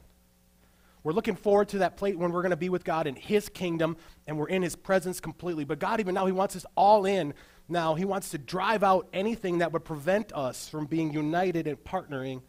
We're 1.04 1.13
looking 1.13 1.36
forward 1.36 1.69
to 1.69 1.80
that 1.80 1.97
plate 1.97 2.17
when 2.17 2.32
we're 2.32 2.41
going 2.41 2.52
to 2.52 2.58
be 2.58 2.69
with 2.69 2.84
God 2.84 3.08
in 3.08 3.15
his 3.15 3.50
kingdom 3.50 3.97
and 4.28 4.38
we're 4.38 4.50
in 4.50 4.62
his 4.62 4.76
presence 4.76 5.19
completely. 5.19 5.63
But 5.63 5.80
God, 5.80 6.00
even 6.00 6.13
now, 6.13 6.26
he 6.26 6.32
wants 6.32 6.56
us 6.56 6.65
all 6.76 7.06
in. 7.06 7.34
Now, 7.67 7.95
he 7.95 8.06
wants 8.06 8.30
to 8.32 8.38
drive 8.38 8.84
out 8.84 9.08
anything 9.13 9.60
that 9.60 9.71
would 9.71 9.84
prevent 9.84 10.32
us 10.34 10.67
from 10.67 10.86
being 10.86 11.12
united 11.13 11.67
and 11.67 11.84
partnering 11.84 12.41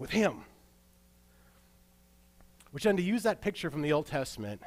with 0.00 0.10
him. 0.10 0.42
Which 2.72 2.84
then, 2.84 2.96
to 2.96 3.02
use 3.02 3.22
that 3.24 3.40
picture 3.40 3.70
from 3.70 3.82
the 3.82 3.92
Old 3.92 4.06
Testament, 4.06 4.62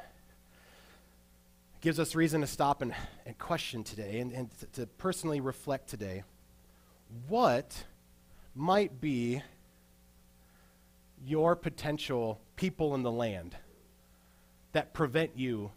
gives 1.80 2.00
us 2.00 2.14
reason 2.14 2.40
to 2.40 2.46
stop 2.46 2.80
and, 2.80 2.94
and 3.26 3.36
question 3.36 3.84
today 3.84 4.20
and, 4.20 4.32
and 4.32 4.50
to, 4.58 4.66
to 4.66 4.86
personally 4.86 5.40
reflect 5.40 5.88
today 5.88 6.22
what 7.28 7.84
might 8.54 9.00
be 9.00 9.42
your 11.26 11.56
potential 11.56 12.40
people 12.56 12.94
in 12.94 13.02
the 13.02 13.10
land 13.10 13.56
that 14.72 14.94
prevent 14.94 15.32
you 15.36 15.70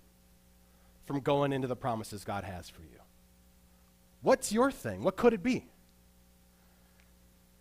from 1.06 1.20
going 1.20 1.52
into 1.52 1.68
the 1.68 1.76
promises 1.76 2.24
God 2.24 2.44
has 2.44 2.70
for 2.70 2.82
you? 2.82 3.00
What's 4.22 4.52
your 4.52 4.72
thing? 4.72 5.04
What 5.04 5.16
could 5.16 5.34
it 5.34 5.44
be? 5.44 5.66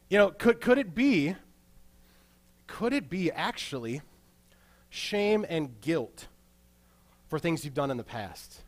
You 0.09 0.19
know, 0.19 0.31
could, 0.31 0.61
could 0.61 0.79
it 0.79 0.95
be 0.95 1.35
could 2.67 2.93
it 2.93 3.09
be 3.09 3.31
actually 3.31 4.03
shame 4.91 5.45
and 5.49 5.81
guilt 5.81 6.27
for 7.29 7.39
things 7.39 7.65
you've 7.65 7.75
done 7.75 7.91
in 7.91 7.97
the 7.97 8.05
past? 8.05 8.63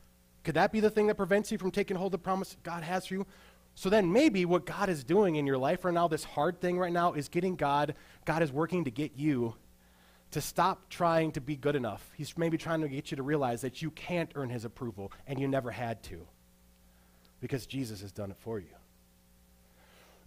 Could 0.44 0.54
that 0.54 0.72
be 0.72 0.80
the 0.80 0.90
thing 0.90 1.08
that 1.08 1.16
prevents 1.16 1.52
you 1.52 1.58
from 1.58 1.70
taking 1.70 1.96
hold 1.96 2.14
of 2.14 2.20
the 2.20 2.24
promise 2.24 2.56
God 2.62 2.82
has 2.82 3.06
for 3.06 3.14
you? 3.14 3.26
So 3.74 3.90
then 3.90 4.12
maybe 4.12 4.44
what 4.44 4.66
God 4.66 4.88
is 4.88 5.04
doing 5.04 5.36
in 5.36 5.46
your 5.46 5.58
life 5.58 5.84
right 5.84 5.94
now, 5.94 6.08
this 6.08 6.24
hard 6.24 6.60
thing 6.60 6.78
right 6.78 6.92
now, 6.92 7.12
is 7.12 7.28
getting 7.28 7.54
God, 7.54 7.94
God 8.24 8.42
is 8.42 8.50
working 8.50 8.84
to 8.84 8.90
get 8.90 9.12
you 9.16 9.54
to 10.32 10.40
stop 10.40 10.88
trying 10.90 11.32
to 11.32 11.40
be 11.40 11.56
good 11.56 11.76
enough. 11.76 12.10
He's 12.16 12.36
maybe 12.36 12.58
trying 12.58 12.80
to 12.80 12.88
get 12.88 13.10
you 13.10 13.16
to 13.16 13.22
realize 13.22 13.60
that 13.62 13.80
you 13.80 13.90
can't 13.90 14.30
earn 14.34 14.50
his 14.50 14.64
approval 14.64 15.12
and 15.26 15.38
you 15.38 15.48
never 15.48 15.70
had 15.70 16.02
to 16.04 16.26
because 17.40 17.66
Jesus 17.66 18.00
has 18.00 18.12
done 18.12 18.30
it 18.30 18.36
for 18.40 18.58
you. 18.58 18.74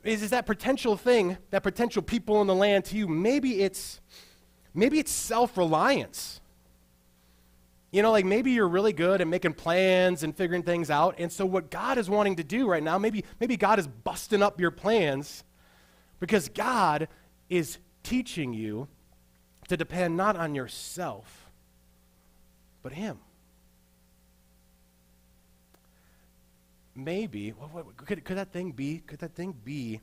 Is, 0.03 0.23
is 0.23 0.29
that 0.31 0.45
potential 0.45 0.97
thing, 0.97 1.37
that 1.51 1.63
potential 1.63 2.01
people 2.01 2.41
in 2.41 2.47
the 2.47 2.55
land 2.55 2.85
to 2.85 2.97
you, 2.97 3.07
maybe 3.07 3.61
it's 3.61 4.01
maybe 4.73 4.99
it's 4.99 5.11
self-reliance. 5.11 6.41
You 7.91 8.01
know, 8.01 8.11
like 8.11 8.25
maybe 8.25 8.51
you're 8.51 8.69
really 8.69 8.93
good 8.93 9.19
at 9.19 9.27
making 9.27 9.53
plans 9.53 10.23
and 10.23 10.35
figuring 10.35 10.63
things 10.63 10.89
out. 10.89 11.15
And 11.17 11.29
so 11.29 11.45
what 11.45 11.69
God 11.69 11.97
is 11.97 12.09
wanting 12.09 12.37
to 12.37 12.43
do 12.43 12.67
right 12.67 12.81
now, 12.81 12.97
maybe, 12.97 13.25
maybe 13.39 13.57
God 13.57 13.79
is 13.79 13.87
busting 13.87 14.41
up 14.41 14.61
your 14.61 14.71
plans 14.71 15.43
because 16.19 16.47
God 16.47 17.09
is 17.49 17.79
teaching 18.03 18.53
you 18.53 18.87
to 19.67 19.75
depend 19.75 20.15
not 20.15 20.37
on 20.37 20.55
yourself, 20.55 21.49
but 22.81 22.93
Him. 22.93 23.19
Maybe, 26.95 27.51
what, 27.51 27.73
what, 27.73 27.97
could, 27.97 28.23
could 28.23 28.37
that 28.37 28.51
thing 28.51 28.71
be, 28.71 29.01
could 29.05 29.19
that 29.19 29.33
thing 29.33 29.53
be, 29.63 30.01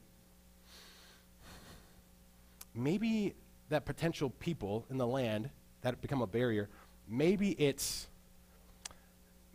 maybe 2.75 3.35
that 3.69 3.85
potential 3.85 4.31
people 4.31 4.87
in 4.91 4.97
the 4.97 5.07
land 5.07 5.51
that 5.83 6.01
become 6.01 6.23
a 6.23 6.27
barrier 6.27 6.69
maybe 7.09 7.51
it's 7.53 8.07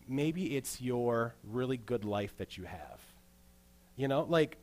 maybe 0.08 0.58
it's 0.58 0.82
your 0.82 1.34
really 1.50 1.78
good 1.78 2.04
life 2.04 2.36
that 2.38 2.58
you 2.58 2.65
have. 2.65 3.00
You 3.96 4.08
know, 4.08 4.26
like 4.28 4.58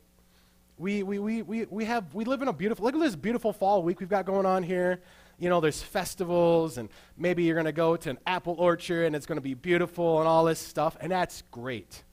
we, 0.77 1.03
we, 1.03 1.19
we, 1.19 1.41
we, 1.41 1.65
we 1.65 1.85
have 1.85 2.13
we 2.13 2.25
live 2.25 2.41
in 2.41 2.47
a 2.47 2.53
beautiful 2.53 2.85
look 2.85 2.95
at 2.95 3.01
this 3.01 3.15
beautiful 3.15 3.53
fall 3.53 3.81
week 3.81 3.99
we've 3.99 4.09
got 4.09 4.25
going 4.25 4.45
on 4.45 4.63
here. 4.63 5.01
You 5.39 5.49
know, 5.49 5.59
there's 5.59 5.81
festivals 5.81 6.77
and 6.77 6.89
maybe 7.17 7.43
you're 7.43 7.55
gonna 7.55 7.71
go 7.71 7.95
to 7.95 8.09
an 8.09 8.19
apple 8.27 8.55
orchard 8.59 9.05
and 9.05 9.15
it's 9.15 9.25
gonna 9.25 9.41
be 9.41 9.53
beautiful 9.53 10.19
and 10.19 10.27
all 10.27 10.45
this 10.45 10.59
stuff, 10.59 10.97
and 10.99 11.11
that's 11.11 11.43
great. 11.51 12.03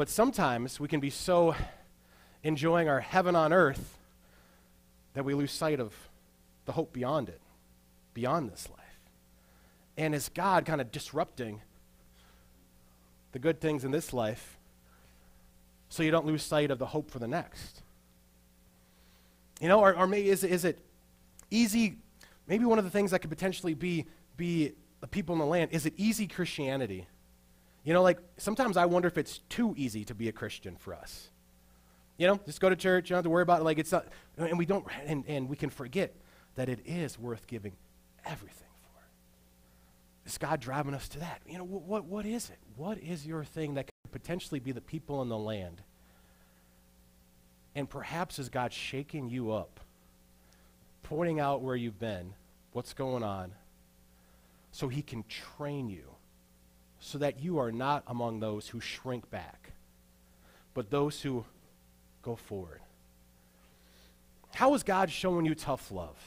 But 0.00 0.08
sometimes 0.08 0.80
we 0.80 0.88
can 0.88 0.98
be 0.98 1.10
so 1.10 1.54
enjoying 2.42 2.88
our 2.88 3.00
heaven 3.00 3.36
on 3.36 3.52
earth 3.52 3.98
that 5.12 5.26
we 5.26 5.34
lose 5.34 5.52
sight 5.52 5.78
of 5.78 5.92
the 6.64 6.72
hope 6.72 6.94
beyond 6.94 7.28
it, 7.28 7.38
beyond 8.14 8.50
this 8.50 8.66
life. 8.70 9.10
And 9.98 10.14
is 10.14 10.30
God 10.30 10.64
kind 10.64 10.80
of 10.80 10.90
disrupting 10.90 11.60
the 13.32 13.38
good 13.38 13.60
things 13.60 13.84
in 13.84 13.90
this 13.90 14.14
life 14.14 14.56
so 15.90 16.02
you 16.02 16.10
don't 16.10 16.24
lose 16.24 16.42
sight 16.42 16.70
of 16.70 16.78
the 16.78 16.86
hope 16.86 17.10
for 17.10 17.18
the 17.18 17.28
next? 17.28 17.82
You 19.60 19.68
know, 19.68 19.80
or, 19.80 19.94
or 19.94 20.06
maybe 20.06 20.30
is, 20.30 20.44
is 20.44 20.64
it 20.64 20.78
easy? 21.50 21.98
Maybe 22.46 22.64
one 22.64 22.78
of 22.78 22.86
the 22.86 22.90
things 22.90 23.10
that 23.10 23.18
could 23.18 23.28
potentially 23.28 23.74
be, 23.74 24.06
be 24.38 24.72
the 25.02 25.08
people 25.08 25.34
in 25.34 25.40
the 25.40 25.44
land, 25.44 25.72
is 25.72 25.84
it 25.84 25.92
easy 25.98 26.26
Christianity? 26.26 27.06
You 27.84 27.94
know, 27.94 28.02
like 28.02 28.18
sometimes 28.36 28.76
I 28.76 28.86
wonder 28.86 29.08
if 29.08 29.16
it's 29.16 29.38
too 29.48 29.74
easy 29.76 30.04
to 30.04 30.14
be 30.14 30.28
a 30.28 30.32
Christian 30.32 30.76
for 30.76 30.94
us. 30.94 31.30
You 32.18 32.26
know, 32.26 32.40
just 32.44 32.60
go 32.60 32.68
to 32.68 32.76
church, 32.76 33.08
you 33.08 33.14
don't 33.14 33.18
have 33.18 33.24
to 33.24 33.30
worry 33.30 33.42
about 33.42 33.60
it. 33.60 33.64
Like 33.64 33.78
it's 33.78 33.92
not, 33.92 34.06
and 34.36 34.58
we 34.58 34.66
don't, 34.66 34.84
and, 35.06 35.24
and 35.26 35.48
we 35.48 35.56
can 35.56 35.70
forget 35.70 36.14
that 36.56 36.68
it 36.68 36.80
is 36.84 37.18
worth 37.18 37.46
giving 37.46 37.72
everything. 38.26 38.68
For. 38.82 40.28
Is 40.28 40.36
God 40.36 40.60
driving 40.60 40.94
us 40.94 41.08
to 41.10 41.20
that? 41.20 41.40
You 41.46 41.58
know, 41.58 41.64
what, 41.64 41.82
what, 41.82 42.04
what 42.04 42.26
is 42.26 42.50
it? 42.50 42.58
What 42.76 42.98
is 42.98 43.26
your 43.26 43.44
thing 43.44 43.74
that 43.74 43.86
could 43.86 44.12
potentially 44.12 44.60
be 44.60 44.72
the 44.72 44.82
people 44.82 45.22
in 45.22 45.30
the 45.30 45.38
land? 45.38 45.80
And 47.74 47.88
perhaps 47.88 48.38
is 48.38 48.50
God 48.50 48.72
shaking 48.74 49.30
you 49.30 49.52
up, 49.52 49.80
pointing 51.02 51.40
out 51.40 51.62
where 51.62 51.76
you've 51.76 51.98
been, 51.98 52.34
what's 52.72 52.92
going 52.92 53.22
on, 53.22 53.52
so 54.72 54.88
he 54.88 55.00
can 55.00 55.24
train 55.28 55.88
you 55.88 56.04
so 57.00 57.18
that 57.18 57.40
you 57.40 57.58
are 57.58 57.72
not 57.72 58.04
among 58.06 58.40
those 58.40 58.68
who 58.68 58.80
shrink 58.80 59.30
back, 59.30 59.72
but 60.74 60.90
those 60.90 61.20
who 61.20 61.44
go 62.22 62.36
forward. 62.36 62.80
How 64.54 64.74
is 64.74 64.82
God 64.82 65.10
showing 65.10 65.46
you 65.46 65.54
tough 65.54 65.90
love? 65.90 66.18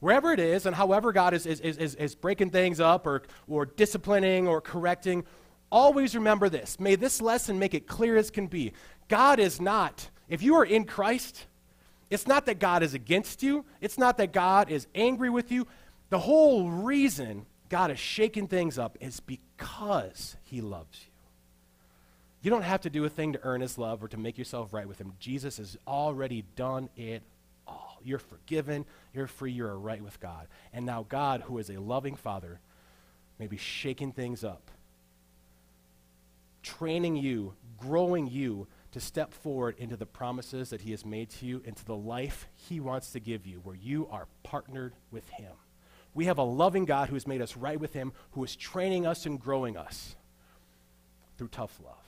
Wherever 0.00 0.32
it 0.32 0.40
is, 0.40 0.66
and 0.66 0.74
however 0.74 1.12
God 1.12 1.34
is, 1.34 1.46
is, 1.46 1.60
is, 1.60 1.94
is 1.94 2.14
breaking 2.14 2.50
things 2.50 2.80
up 2.80 3.06
or, 3.06 3.22
or 3.48 3.66
disciplining 3.66 4.48
or 4.48 4.60
correcting, 4.60 5.24
always 5.70 6.14
remember 6.14 6.48
this. 6.48 6.80
May 6.80 6.96
this 6.96 7.20
lesson 7.20 7.58
make 7.58 7.74
it 7.74 7.86
clear 7.86 8.16
as 8.16 8.30
can 8.30 8.46
be. 8.46 8.72
God 9.08 9.38
is 9.38 9.60
not, 9.60 10.08
if 10.28 10.42
you 10.42 10.54
are 10.56 10.64
in 10.64 10.84
Christ, 10.84 11.46
it's 12.08 12.26
not 12.26 12.46
that 12.46 12.58
God 12.58 12.82
is 12.82 12.94
against 12.94 13.42
you, 13.42 13.64
it's 13.80 13.98
not 13.98 14.16
that 14.16 14.32
God 14.32 14.70
is 14.70 14.86
angry 14.94 15.30
with 15.30 15.52
you. 15.52 15.66
The 16.08 16.18
whole 16.18 16.70
reason 16.70 17.46
God 17.70 17.92
is 17.92 17.98
shaking 17.98 18.48
things 18.48 18.78
up 18.78 18.98
is 19.00 19.20
because 19.20 20.36
He 20.42 20.60
loves 20.60 21.00
you. 21.06 21.12
You 22.42 22.50
don't 22.50 22.62
have 22.62 22.80
to 22.82 22.90
do 22.90 23.04
a 23.04 23.08
thing 23.08 23.32
to 23.32 23.40
earn 23.42 23.60
His 23.60 23.78
love 23.78 24.02
or 24.02 24.08
to 24.08 24.16
make 24.16 24.36
yourself 24.36 24.74
right 24.74 24.88
with 24.88 25.00
Him. 25.00 25.14
Jesus 25.20 25.58
has 25.58 25.78
already 25.86 26.44
done 26.56 26.90
it 26.96 27.22
all. 27.66 28.00
You're 28.02 28.18
forgiven, 28.18 28.84
you're 29.14 29.28
free, 29.28 29.52
you're 29.52 29.78
right 29.78 30.02
with 30.02 30.18
God. 30.20 30.48
And 30.72 30.84
now, 30.84 31.06
God, 31.08 31.42
who 31.42 31.58
is 31.58 31.70
a 31.70 31.78
loving 31.80 32.16
Father, 32.16 32.58
may 33.38 33.46
be 33.46 33.56
shaking 33.56 34.12
things 34.12 34.42
up, 34.42 34.70
training 36.62 37.16
you, 37.16 37.54
growing 37.78 38.26
you 38.26 38.66
to 38.92 39.00
step 39.00 39.32
forward 39.32 39.76
into 39.78 39.96
the 39.96 40.06
promises 40.06 40.70
that 40.70 40.80
He 40.80 40.90
has 40.90 41.04
made 41.04 41.30
to 41.30 41.46
you, 41.46 41.62
into 41.64 41.84
the 41.84 41.96
life 41.96 42.48
He 42.56 42.80
wants 42.80 43.12
to 43.12 43.20
give 43.20 43.46
you, 43.46 43.60
where 43.62 43.76
you 43.76 44.08
are 44.10 44.26
partnered 44.42 44.94
with 45.12 45.28
Him. 45.28 45.52
We 46.14 46.26
have 46.26 46.38
a 46.38 46.42
loving 46.42 46.84
God 46.84 47.08
who 47.08 47.14
has 47.14 47.26
made 47.26 47.40
us 47.40 47.56
right 47.56 47.78
with 47.78 47.92
Him, 47.92 48.12
who 48.32 48.42
is 48.44 48.56
training 48.56 49.06
us 49.06 49.26
and 49.26 49.40
growing 49.40 49.76
us 49.76 50.16
through 51.38 51.48
tough 51.48 51.78
love. 51.84 51.99